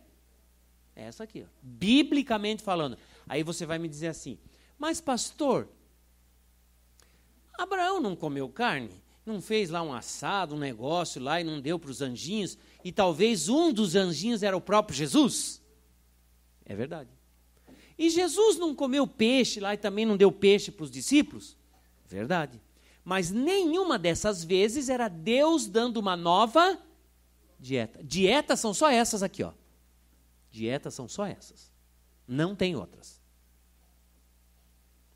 [0.94, 1.50] essa aqui, ó.
[1.60, 2.96] biblicamente falando.
[3.28, 4.38] Aí você vai me dizer assim:
[4.78, 5.68] Mas, pastor,
[7.58, 9.02] Abraão não comeu carne?
[9.24, 12.58] Não fez lá um assado, um negócio lá e não deu para os anjinhos?
[12.84, 15.62] E talvez um dos anjinhos era o próprio Jesus?
[16.64, 17.10] É verdade.
[17.96, 21.56] E Jesus não comeu peixe lá e também não deu peixe para os discípulos?
[22.06, 22.60] Verdade.
[23.04, 26.78] Mas nenhuma dessas vezes era Deus dando uma nova
[27.58, 28.02] dieta.
[28.02, 29.52] Dietas são só essas aqui, ó.
[30.50, 31.72] Dietas são só essas.
[32.26, 33.20] Não tem outras.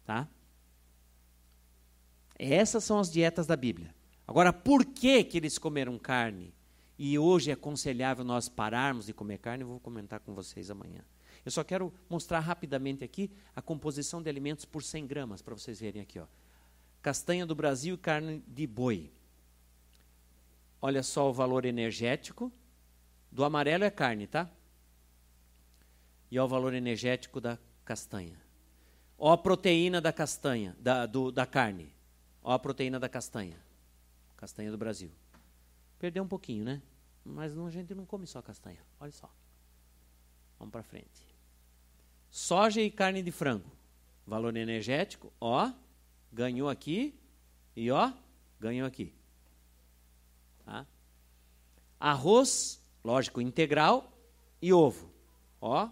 [0.04, 0.28] Tá?
[2.38, 3.94] Essas são as dietas da Bíblia.
[4.28, 6.54] Agora, por que, que eles comeram carne?
[6.96, 11.00] E hoje é aconselhável nós pararmos de comer carne, eu vou comentar com vocês amanhã.
[11.44, 15.80] Eu só quero mostrar rapidamente aqui a composição de alimentos por 100 gramas, para vocês
[15.80, 16.20] verem aqui.
[16.20, 16.26] Ó
[17.02, 19.10] castanha do Brasil e carne de boi.
[20.80, 22.52] Olha só o valor energético.
[23.30, 24.50] Do amarelo é carne, tá?
[26.30, 28.38] E olha o valor energético da castanha.
[29.18, 31.92] Ó a proteína da castanha, da, do, da carne.
[32.42, 33.56] Ó a proteína da castanha.
[34.38, 35.10] Castanha do Brasil.
[35.98, 36.80] Perdeu um pouquinho, né?
[37.22, 38.82] Mas não, a gente não come só castanha.
[38.98, 39.30] Olha só.
[40.58, 41.26] Vamos para frente.
[42.30, 43.70] Soja e carne de frango.
[44.26, 45.72] Valor energético, ó
[46.32, 47.14] ganhou aqui
[47.74, 48.12] E ó,
[48.60, 49.12] ganhou aqui.
[50.64, 50.86] Tá?
[51.98, 54.12] Arroz, lógico, integral
[54.60, 55.10] e ovo.
[55.60, 55.88] Ó,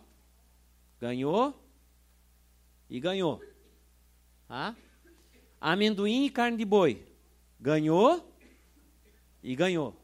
[1.00, 1.54] ganhou
[2.88, 3.42] e ganhou.
[4.46, 4.76] Tá?
[5.60, 7.06] Amendoim e carne de boi.
[7.58, 8.35] Ganhou
[9.46, 9.96] e ganhou.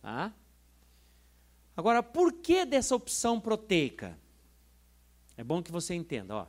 [0.00, 0.32] Tá?
[1.76, 4.16] Agora, por que dessa opção proteica?
[5.36, 6.46] É bom que você entenda, ó.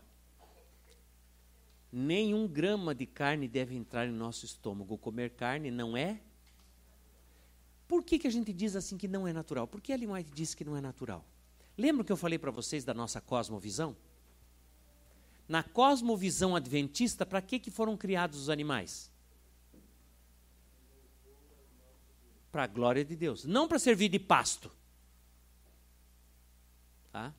[1.91, 4.99] Nenhum grama de carne deve entrar em nosso estômago.
[4.99, 6.21] Comer carne não é.
[7.87, 9.67] Por que, que a gente diz assim que não é natural?
[9.67, 11.25] Por que Ellen White disse que não é natural?
[11.75, 13.97] Lembra que eu falei para vocês da nossa cosmovisão?
[15.47, 19.11] Na cosmovisão adventista, para que, que foram criados os animais?
[22.59, 23.45] Para a glória de Deus.
[23.45, 24.69] Não para servir de pasto.
[27.09, 27.33] Tá?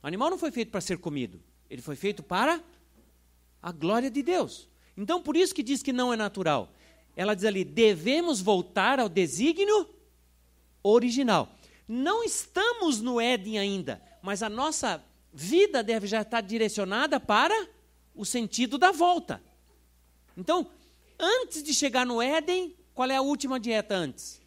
[0.00, 1.42] O animal não foi feito para ser comido.
[1.68, 2.62] Ele foi feito para
[3.60, 4.68] a glória de Deus.
[4.96, 6.72] Então, por isso que diz que não é natural.
[7.16, 9.90] Ela diz ali: devemos voltar ao desígnio
[10.80, 11.52] original.
[11.88, 17.66] Não estamos no Éden ainda, mas a nossa vida deve já estar direcionada para
[18.14, 19.42] o sentido da volta.
[20.36, 20.70] Então,
[21.18, 24.40] antes de chegar no Éden, qual é a última dieta antes?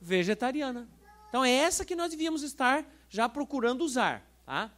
[0.00, 0.88] Vegetariana.
[1.28, 4.24] Então, é essa que nós devíamos estar já procurando usar.
[4.46, 4.70] Tá?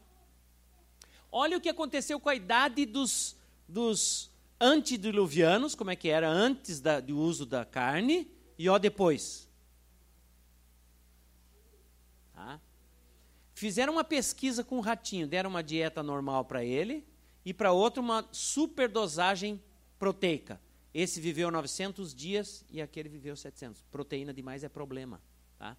[1.31, 3.37] Olha o que aconteceu com a idade dos,
[3.69, 9.49] dos antediluvianos, como é que era antes da, do uso da carne, e ó depois.
[12.35, 12.61] Tá?
[13.55, 17.07] Fizeram uma pesquisa com o ratinho, deram uma dieta normal para ele,
[17.45, 19.63] e para outro uma superdosagem
[19.99, 20.61] proteica.
[20.93, 23.83] Esse viveu 900 dias e aquele viveu 700.
[23.91, 25.21] Proteína demais é problema.
[25.59, 25.77] Tá?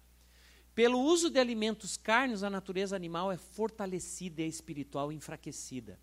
[0.74, 5.98] Pelo uso de alimentos carnes, a natureza animal é fortalecida e espiritual enfraquecida.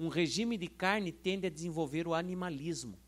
[0.00, 2.98] Um regime de carne tende a desenvolver o animalismo.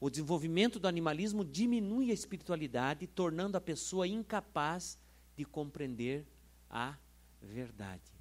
[0.00, 4.96] O desenvolvimento do animalismo diminui a espiritualidade, tornando a pessoa incapaz
[5.36, 6.24] de compreender
[6.70, 6.96] a
[7.42, 8.12] verdade.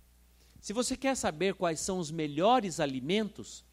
[0.60, 3.64] Se você quer saber quais são os melhores alimentos,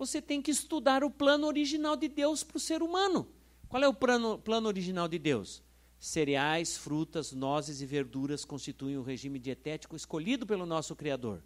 [0.00, 3.28] você tem que estudar o plano original de Deus para o ser humano.
[3.68, 5.62] Qual é o plano, plano original de Deus?
[5.98, 11.42] Cereais, frutas, nozes e verduras constituem o regime dietético escolhido pelo nosso Criador.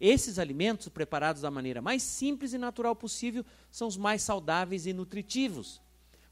[0.00, 4.94] Esses alimentos, preparados da maneira mais simples e natural possível, são os mais saudáveis e
[4.94, 5.78] nutritivos.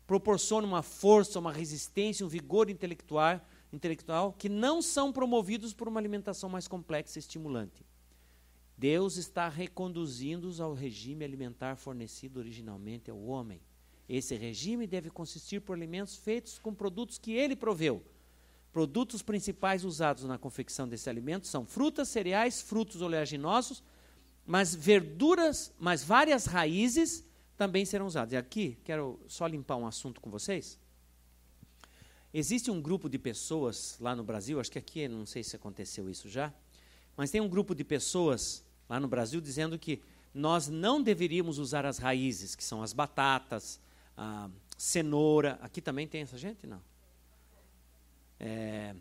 [0.07, 6.01] Proporcionam uma força, uma resistência, um vigor intelectual, intelectual que não são promovidos por uma
[6.01, 7.85] alimentação mais complexa e estimulante.
[8.79, 13.61] Deus está reconduzindo-os ao regime alimentar fornecido originalmente ao homem.
[14.09, 18.05] Esse regime deve consistir por alimentos feitos com produtos que ele proveu.
[18.73, 23.83] Produtos principais usados na confecção desse alimento são frutas, cereais, frutos oleaginosos,
[24.47, 27.25] mas verduras, mas várias raízes
[27.57, 28.33] também serão usadas.
[28.33, 30.79] E aqui, quero só limpar um assunto com vocês.
[32.33, 36.09] Existe um grupo de pessoas lá no Brasil, acho que aqui, não sei se aconteceu
[36.09, 36.55] isso já,
[37.17, 41.85] mas tem um grupo de pessoas lá no Brasil dizendo que nós não deveríamos usar
[41.85, 43.81] as raízes, que são as batatas,
[44.17, 45.59] a cenoura.
[45.61, 46.67] Aqui também tem essa gente?
[46.67, 46.83] Não.
[48.39, 48.95] É,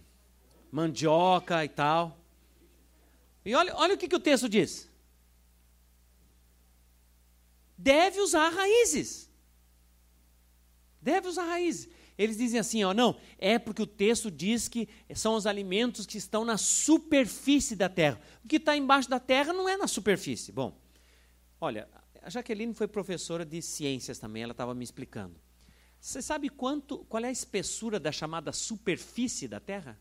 [0.72, 2.18] mandioca e tal.
[3.46, 4.90] E olha, olha o que, que o texto diz.
[7.78, 9.30] Deve usar raízes.
[11.02, 11.88] Deve usar raízes.
[12.18, 16.18] Eles dizem assim, ó, não, é porque o texto diz que são os alimentos que
[16.18, 18.20] estão na superfície da terra.
[18.44, 20.52] O que está embaixo da terra não é na superfície.
[20.52, 20.82] Bom,
[21.62, 21.88] olha,
[22.22, 25.40] a Jaqueline foi professora de ciências também, ela estava me explicando.
[26.00, 30.00] Você sabe quanto, qual é a espessura da chamada superfície da Terra?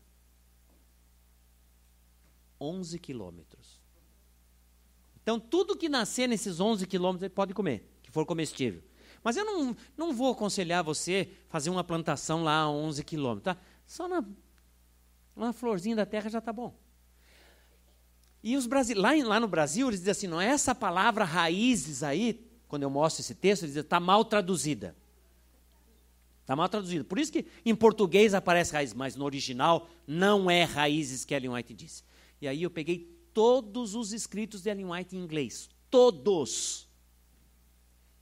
[2.59, 3.79] 11 quilômetros.
[5.21, 8.81] Então, tudo que nascer nesses 11 quilômetros, pode comer, que for comestível.
[9.27, 13.43] Mas eu não, não vou aconselhar você fazer uma plantação lá a 11 quilômetros.
[13.43, 13.61] Tá?
[13.85, 14.23] Só na,
[15.35, 16.73] na florzinha da terra já está bom.
[18.41, 19.01] E os brasile...
[19.01, 23.19] lá, lá no Brasil, eles dizem assim: não, essa palavra raízes aí, quando eu mostro
[23.19, 24.95] esse texto, eles dizem está mal traduzida.
[26.39, 27.03] Está mal traduzida.
[27.03, 31.49] Por isso que em português aparece raiz, mas no original não é raízes que Ellen
[31.49, 32.01] White disse.
[32.39, 35.69] E aí eu peguei todos os escritos de Ellen White em inglês.
[35.91, 36.86] Todos.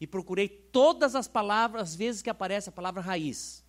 [0.05, 3.65] E procurei todas as palavras, as vezes que aparece a palavra raiz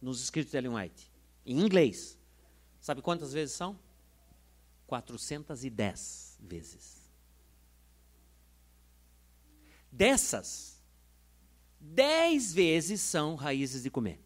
[0.00, 1.12] nos escritos de Ellen White.
[1.44, 2.18] Em inglês.
[2.80, 3.78] Sabe quantas vezes são?
[4.86, 7.10] 410 vezes.
[9.92, 10.82] Dessas,
[11.78, 14.18] 10 vezes são raízes de comer.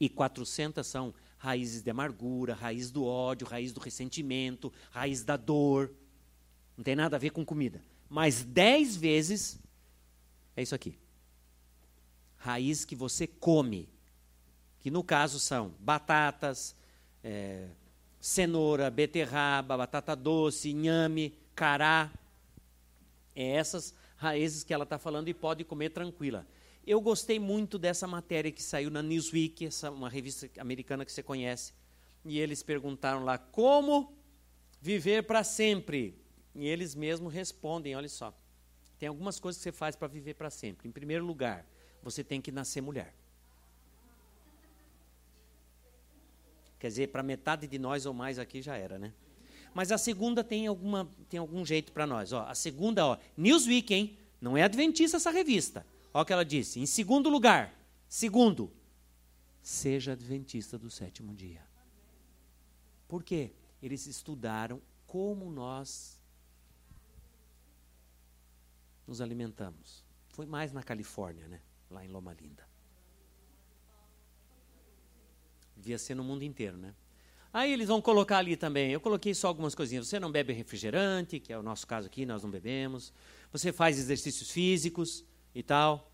[0.00, 5.94] E 400 são raízes de amargura, raiz do ódio, raiz do ressentimento, raiz da dor.
[6.76, 7.91] Não tem nada a ver com comida.
[8.12, 9.58] Mas 10 vezes
[10.54, 10.98] É isso aqui.
[12.36, 13.88] Raiz que você come.
[14.80, 16.76] Que no caso são batatas,
[17.24, 17.68] é,
[18.20, 22.12] cenoura, beterraba, batata doce, inhame, cará.
[23.34, 26.46] É essas raízes que ela está falando e pode comer tranquila.
[26.86, 31.22] Eu gostei muito dessa matéria que saiu na Newsweek, essa, uma revista americana que você
[31.22, 31.72] conhece.
[32.26, 34.14] E eles perguntaram lá como
[34.82, 36.21] viver para sempre.
[36.54, 38.34] E eles mesmos respondem: olha só,
[38.98, 40.88] tem algumas coisas que você faz para viver para sempre.
[40.88, 41.66] Em primeiro lugar,
[42.02, 43.14] você tem que nascer mulher.
[46.78, 49.12] Quer dizer, para metade de nós ou mais aqui já era, né?
[49.72, 52.32] Mas a segunda tem, alguma, tem algum jeito para nós.
[52.32, 54.18] Ó, a segunda, ó, Newsweek, hein?
[54.40, 55.86] Não é adventista essa revista.
[56.12, 56.80] Olha o que ela disse.
[56.80, 57.72] Em segundo lugar,
[58.08, 58.70] segundo,
[59.62, 61.62] seja adventista do sétimo dia.
[63.08, 63.52] Por quê?
[63.82, 66.20] Eles estudaram como nós
[69.12, 70.02] nos alimentamos.
[70.30, 71.60] Foi mais na Califórnia, né?
[71.90, 72.66] Lá em Loma Linda.
[75.76, 76.94] Devia ser no mundo inteiro, né?
[77.52, 78.90] Aí eles vão colocar ali também.
[78.90, 80.08] Eu coloquei só algumas coisinhas.
[80.08, 83.12] Você não bebe refrigerante, que é o nosso caso aqui, nós não bebemos.
[83.52, 85.22] Você faz exercícios físicos
[85.54, 86.10] e tal.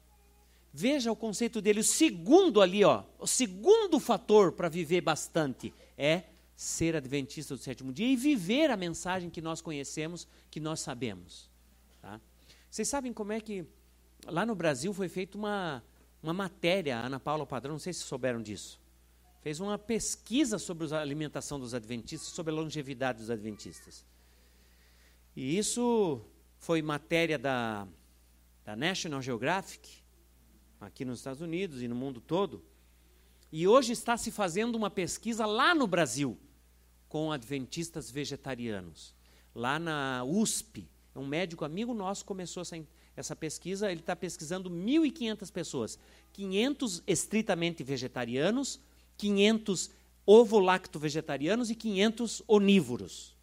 [0.74, 1.78] Veja o conceito dele.
[1.78, 6.24] O segundo ali, ó, o segundo fator para viver bastante é
[6.56, 11.48] ser adventista do sétimo dia e viver a mensagem que nós conhecemos, que nós sabemos.
[12.02, 12.20] Tá?
[12.70, 13.66] Vocês sabem como é que
[14.26, 15.82] lá no Brasil foi feita uma,
[16.22, 18.80] uma matéria, a Ana Paula Padrão, não sei se souberam disso.
[19.40, 24.04] Fez uma pesquisa sobre a alimentação dos adventistas, sobre a longevidade dos adventistas.
[25.34, 26.20] E isso
[26.58, 27.86] foi matéria da,
[28.64, 30.02] da National Geographic,
[30.80, 32.64] aqui nos Estados Unidos e no mundo todo.
[33.50, 36.38] E hoje está se fazendo uma pesquisa lá no Brasil
[37.08, 39.14] com adventistas vegetarianos.
[39.54, 40.88] Lá na USP,
[41.18, 42.82] um médico amigo nosso começou essa,
[43.16, 45.98] essa pesquisa, ele está pesquisando 1.500 pessoas,
[46.32, 48.80] 500 estritamente vegetarianos,
[49.16, 49.90] 500
[50.26, 53.36] ovo-lacto-vegetarianos e 500 onívoros.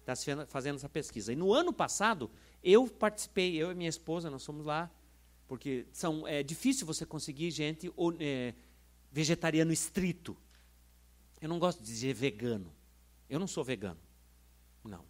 [0.00, 0.14] Está
[0.46, 1.32] fazendo essa pesquisa.
[1.32, 2.30] E no ano passado,
[2.62, 4.90] eu participei, eu e minha esposa, nós fomos lá
[5.46, 8.54] porque são, é difícil você conseguir gente é,
[9.12, 10.36] vegetariano estrito.
[11.40, 12.72] Eu não gosto de dizer vegano.
[13.28, 14.00] Eu não sou vegano.
[14.82, 15.04] Não.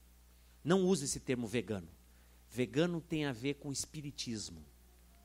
[0.63, 1.89] Não use esse termo vegano.
[2.57, 4.65] Vegano tem a ver com espiritismo.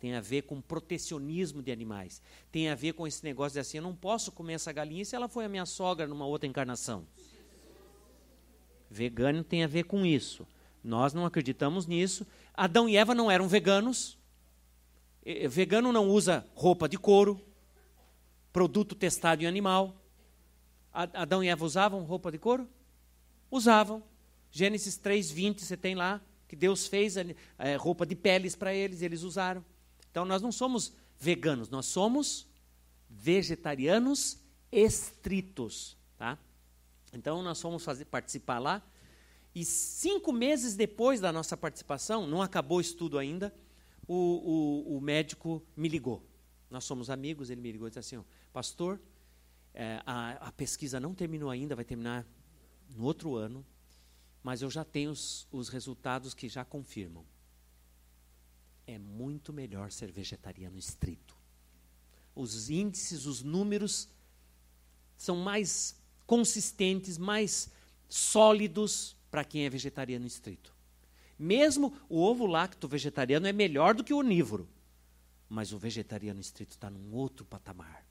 [0.02, 2.22] Tem a ver com protecionismo de animais.
[2.52, 5.16] Tem a ver com esse negócio de assim, eu não posso comer essa galinha se
[5.16, 7.08] ela foi a minha sogra numa outra encarnação.
[8.90, 10.46] Vegano tem a ver com isso.
[10.84, 12.28] Nós não acreditamos nisso.
[12.54, 14.18] Adão e Eva não eram veganos.
[15.50, 17.40] Vegano não usa roupa de couro,
[18.52, 19.96] produto testado em animal.
[20.92, 22.68] Adão e Eva usavam roupa de couro?
[23.50, 24.04] Usavam.
[24.52, 26.20] Gênesis 3:20 você tem lá
[26.52, 29.64] que Deus fez é, roupa de peles para eles, eles usaram.
[30.12, 32.46] Então nós não somos veganos, nós somos
[33.10, 34.38] vegetarianos
[34.70, 36.38] estritos, tá?
[37.14, 38.84] Então nós fomos fazer, participar lá
[39.56, 43.56] e cinco meses depois da nossa participação, não acabou o estudo ainda,
[44.06, 46.22] o, o, o médico me ligou.
[46.70, 49.00] Nós somos amigos, ele me ligou e disse assim, pastor,
[49.74, 52.28] é, a, a, pesquisa não terminou ainda, vai terminar
[52.94, 53.66] no outro ano,
[54.44, 57.26] mas eu já tenho os, os resultados que já confirmam.
[58.88, 61.36] É muito melhor ser vegetariano estrito.
[62.36, 64.10] Os índices, os números
[65.18, 65.96] são mais
[66.26, 67.70] consistentes, mais
[68.10, 70.74] sólidos para quem é vegetariano estrito.
[71.38, 74.68] Mesmo o ovo lacto vegetariano é melhor do que o onívoro.
[75.50, 78.06] Mas o vegetariano estrito está num outro patamar.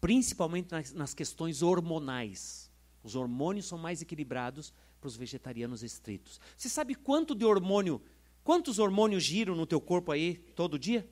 [0.00, 2.65] Principalmente nas, nas questões hormonais.
[3.06, 6.40] Os hormônios são mais equilibrados para os vegetarianos estritos.
[6.56, 8.02] Você sabe quanto de hormônio,
[8.42, 11.08] quantos hormônios giram no teu corpo aí todo dia?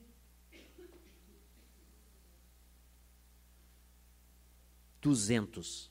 [5.00, 5.90] Duzentos.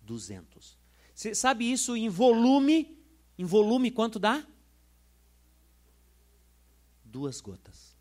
[0.00, 0.78] Duzentos.
[1.14, 2.98] Você sabe isso em volume
[3.38, 4.44] em volume, quanto dá?
[7.04, 7.96] Duas gotas.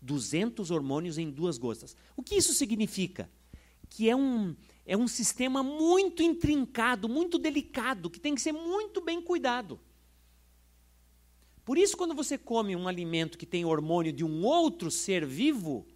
[0.00, 1.96] 200 hormônios em duas gotas.
[2.16, 3.28] O que isso significa?
[3.90, 4.54] Que é um,
[4.88, 9.78] é um sistema muito intrincado, muito delicado, que tem que ser muito bem cuidado.
[11.64, 15.86] Por isso, quando você come um alimento que tem hormônio de um outro ser vivo,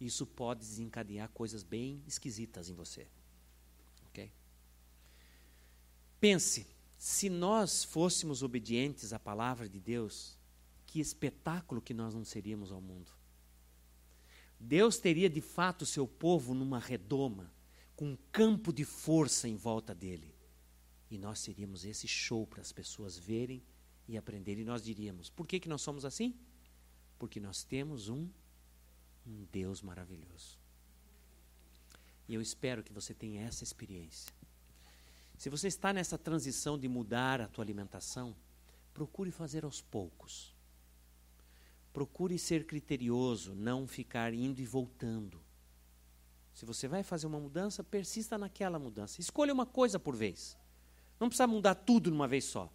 [0.00, 3.06] isso pode desencadear coisas bem esquisitas em você.
[6.20, 6.66] Pense,
[6.96, 10.36] se nós fôssemos obedientes à palavra de Deus,
[10.84, 13.17] que espetáculo que nós não seríamos ao mundo.
[14.58, 17.52] Deus teria de fato seu povo numa redoma,
[17.94, 20.34] com um campo de força em volta dele.
[21.10, 23.62] E nós seríamos esse show para as pessoas verem
[24.06, 24.58] e aprender.
[24.58, 26.34] E nós diríamos: por que, que nós somos assim?
[27.18, 28.28] Porque nós temos um,
[29.26, 30.58] um Deus maravilhoso.
[32.28, 34.32] E eu espero que você tenha essa experiência.
[35.38, 38.36] Se você está nessa transição de mudar a tua alimentação,
[38.92, 40.54] procure fazer aos poucos.
[41.98, 45.42] Procure ser criterioso, não ficar indo e voltando.
[46.52, 49.20] Se você vai fazer uma mudança, persista naquela mudança.
[49.20, 50.56] Escolha uma coisa por vez.
[51.18, 52.72] Não precisa mudar tudo numa vez só.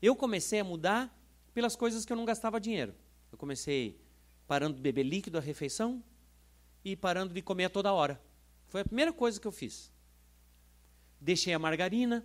[0.00, 1.12] Eu comecei a mudar
[1.52, 2.94] pelas coisas que eu não gastava dinheiro.
[3.32, 4.00] Eu comecei
[4.46, 6.00] parando de beber líquido à refeição
[6.84, 8.22] e parando de comer a toda hora.
[8.68, 9.90] Foi a primeira coisa que eu fiz.
[11.20, 12.24] Deixei a margarina,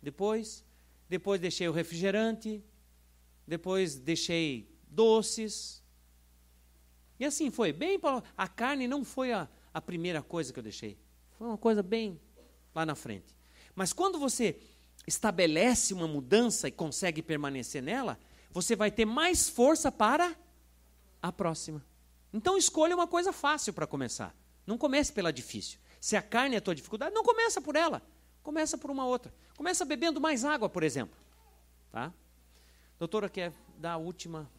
[0.00, 0.64] depois,
[1.08, 2.62] depois deixei o refrigerante,
[3.44, 5.82] depois deixei doces.
[7.18, 7.98] E assim foi, bem
[8.36, 10.98] a carne não foi a, a primeira coisa que eu deixei.
[11.36, 12.20] Foi uma coisa bem
[12.74, 13.36] lá na frente.
[13.74, 14.58] Mas quando você
[15.06, 18.18] estabelece uma mudança e consegue permanecer nela,
[18.50, 20.36] você vai ter mais força para
[21.22, 21.84] a próxima.
[22.32, 24.34] Então escolha uma coisa fácil para começar.
[24.66, 25.78] Não comece pela difícil.
[26.00, 28.02] Se a carne é a tua dificuldade, não começa por ela.
[28.42, 29.32] Começa por uma outra.
[29.56, 31.18] Começa bebendo mais água, por exemplo.
[31.90, 32.12] Tá?
[32.98, 34.50] Doutora, quer dar a última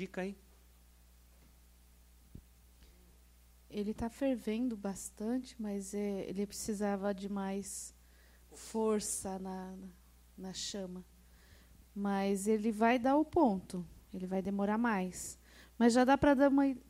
[0.00, 0.34] dica aí?
[3.68, 7.94] Ele está fervendo bastante, mas é, ele precisava de mais
[8.50, 9.74] força na,
[10.36, 11.04] na chama.
[11.94, 13.86] Mas ele vai dar o ponto.
[14.12, 15.38] Ele vai demorar mais.
[15.78, 16.34] Mas já dá para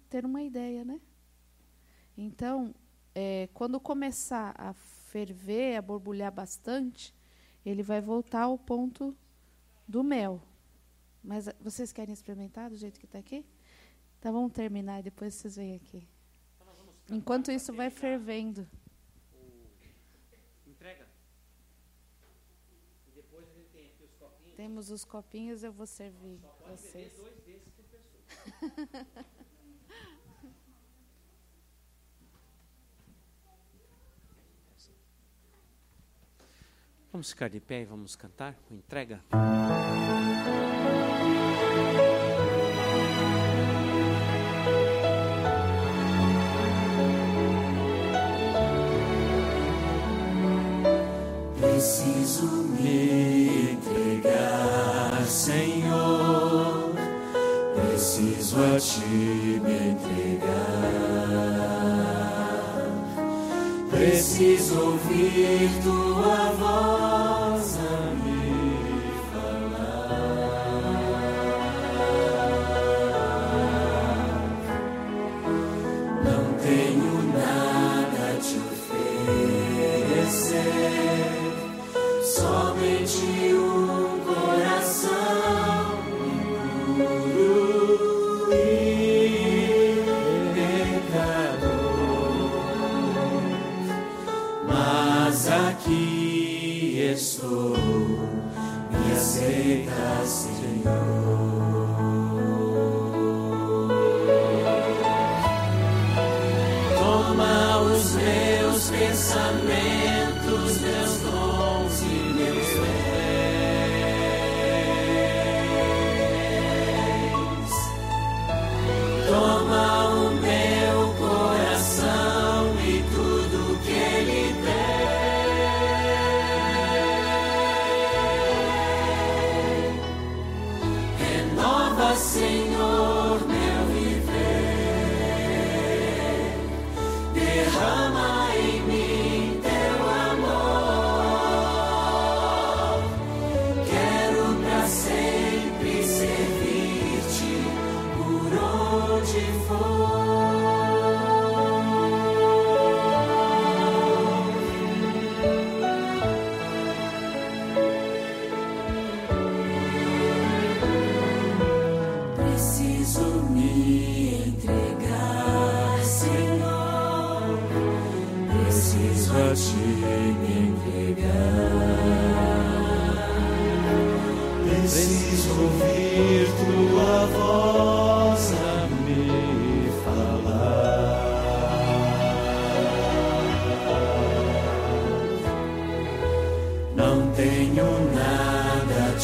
[0.09, 1.01] ter uma ideia, né?
[2.17, 2.73] Então,
[3.15, 7.13] é, quando começar a ferver, a borbulhar bastante,
[7.67, 9.17] ele vai voltar ao ponto
[9.87, 10.41] do mel.
[11.23, 13.45] Mas vocês querem experimentar do jeito que está aqui?
[14.19, 16.07] Então vamos terminar e depois vocês vêm aqui.
[17.11, 18.67] Enquanto isso vai fervendo.
[20.67, 21.07] Entrega.
[23.09, 24.57] E depois a gente tem aqui os copinhos.
[24.57, 27.13] Temos os copinhos, eu vou servir Só pode vocês.
[27.17, 29.07] dois desses por pessoa.
[37.13, 39.21] Vamos ficar de pé e vamos cantar com entrega.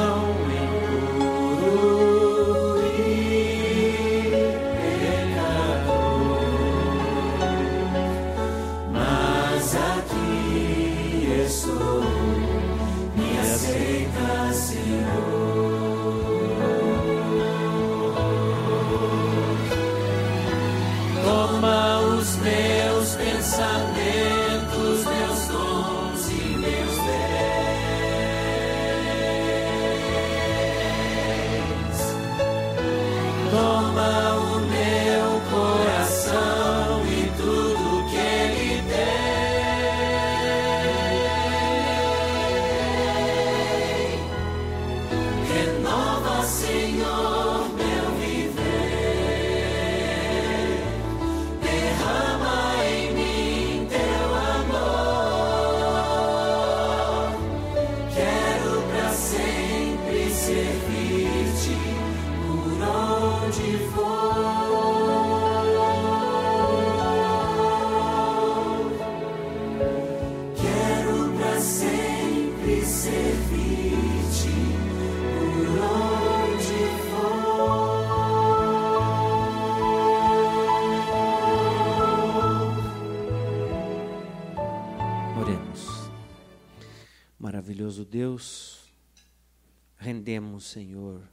[90.60, 91.28] Senhor,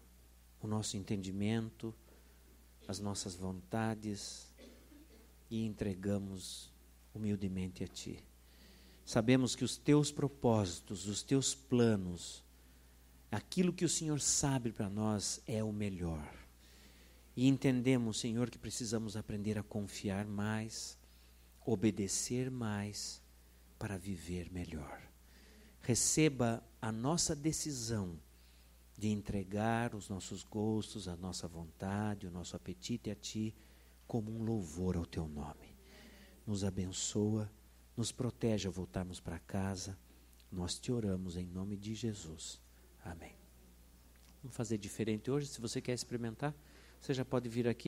[0.62, 1.94] o nosso entendimento,
[2.88, 4.54] as nossas vontades
[5.50, 6.72] e entregamos
[7.14, 8.24] humildemente a Ti.
[9.06, 12.44] Sabemos que os Teus propósitos, os Teus planos,
[13.32, 16.34] aquilo que o Senhor sabe para nós é o melhor.
[17.36, 20.98] E entendemos, Senhor, que precisamos aprender a confiar mais,
[21.66, 23.22] obedecer mais,
[23.78, 25.08] para viver melhor
[25.88, 28.20] receba a nossa decisão
[28.98, 33.56] de entregar os nossos gostos, a nossa vontade, o nosso apetite a Ti,
[34.08, 35.76] como um louvor ao Teu nome.
[36.46, 37.52] Nos abençoa,
[37.96, 39.98] nos protege ao voltarmos para casa.
[40.52, 42.60] Nós te oramos em nome de Jesus.
[43.04, 43.36] Amém.
[44.42, 45.48] Vamos fazer diferente hoje.
[45.48, 46.56] Se você quer experimentar,
[47.00, 47.86] você já pode vir aqui.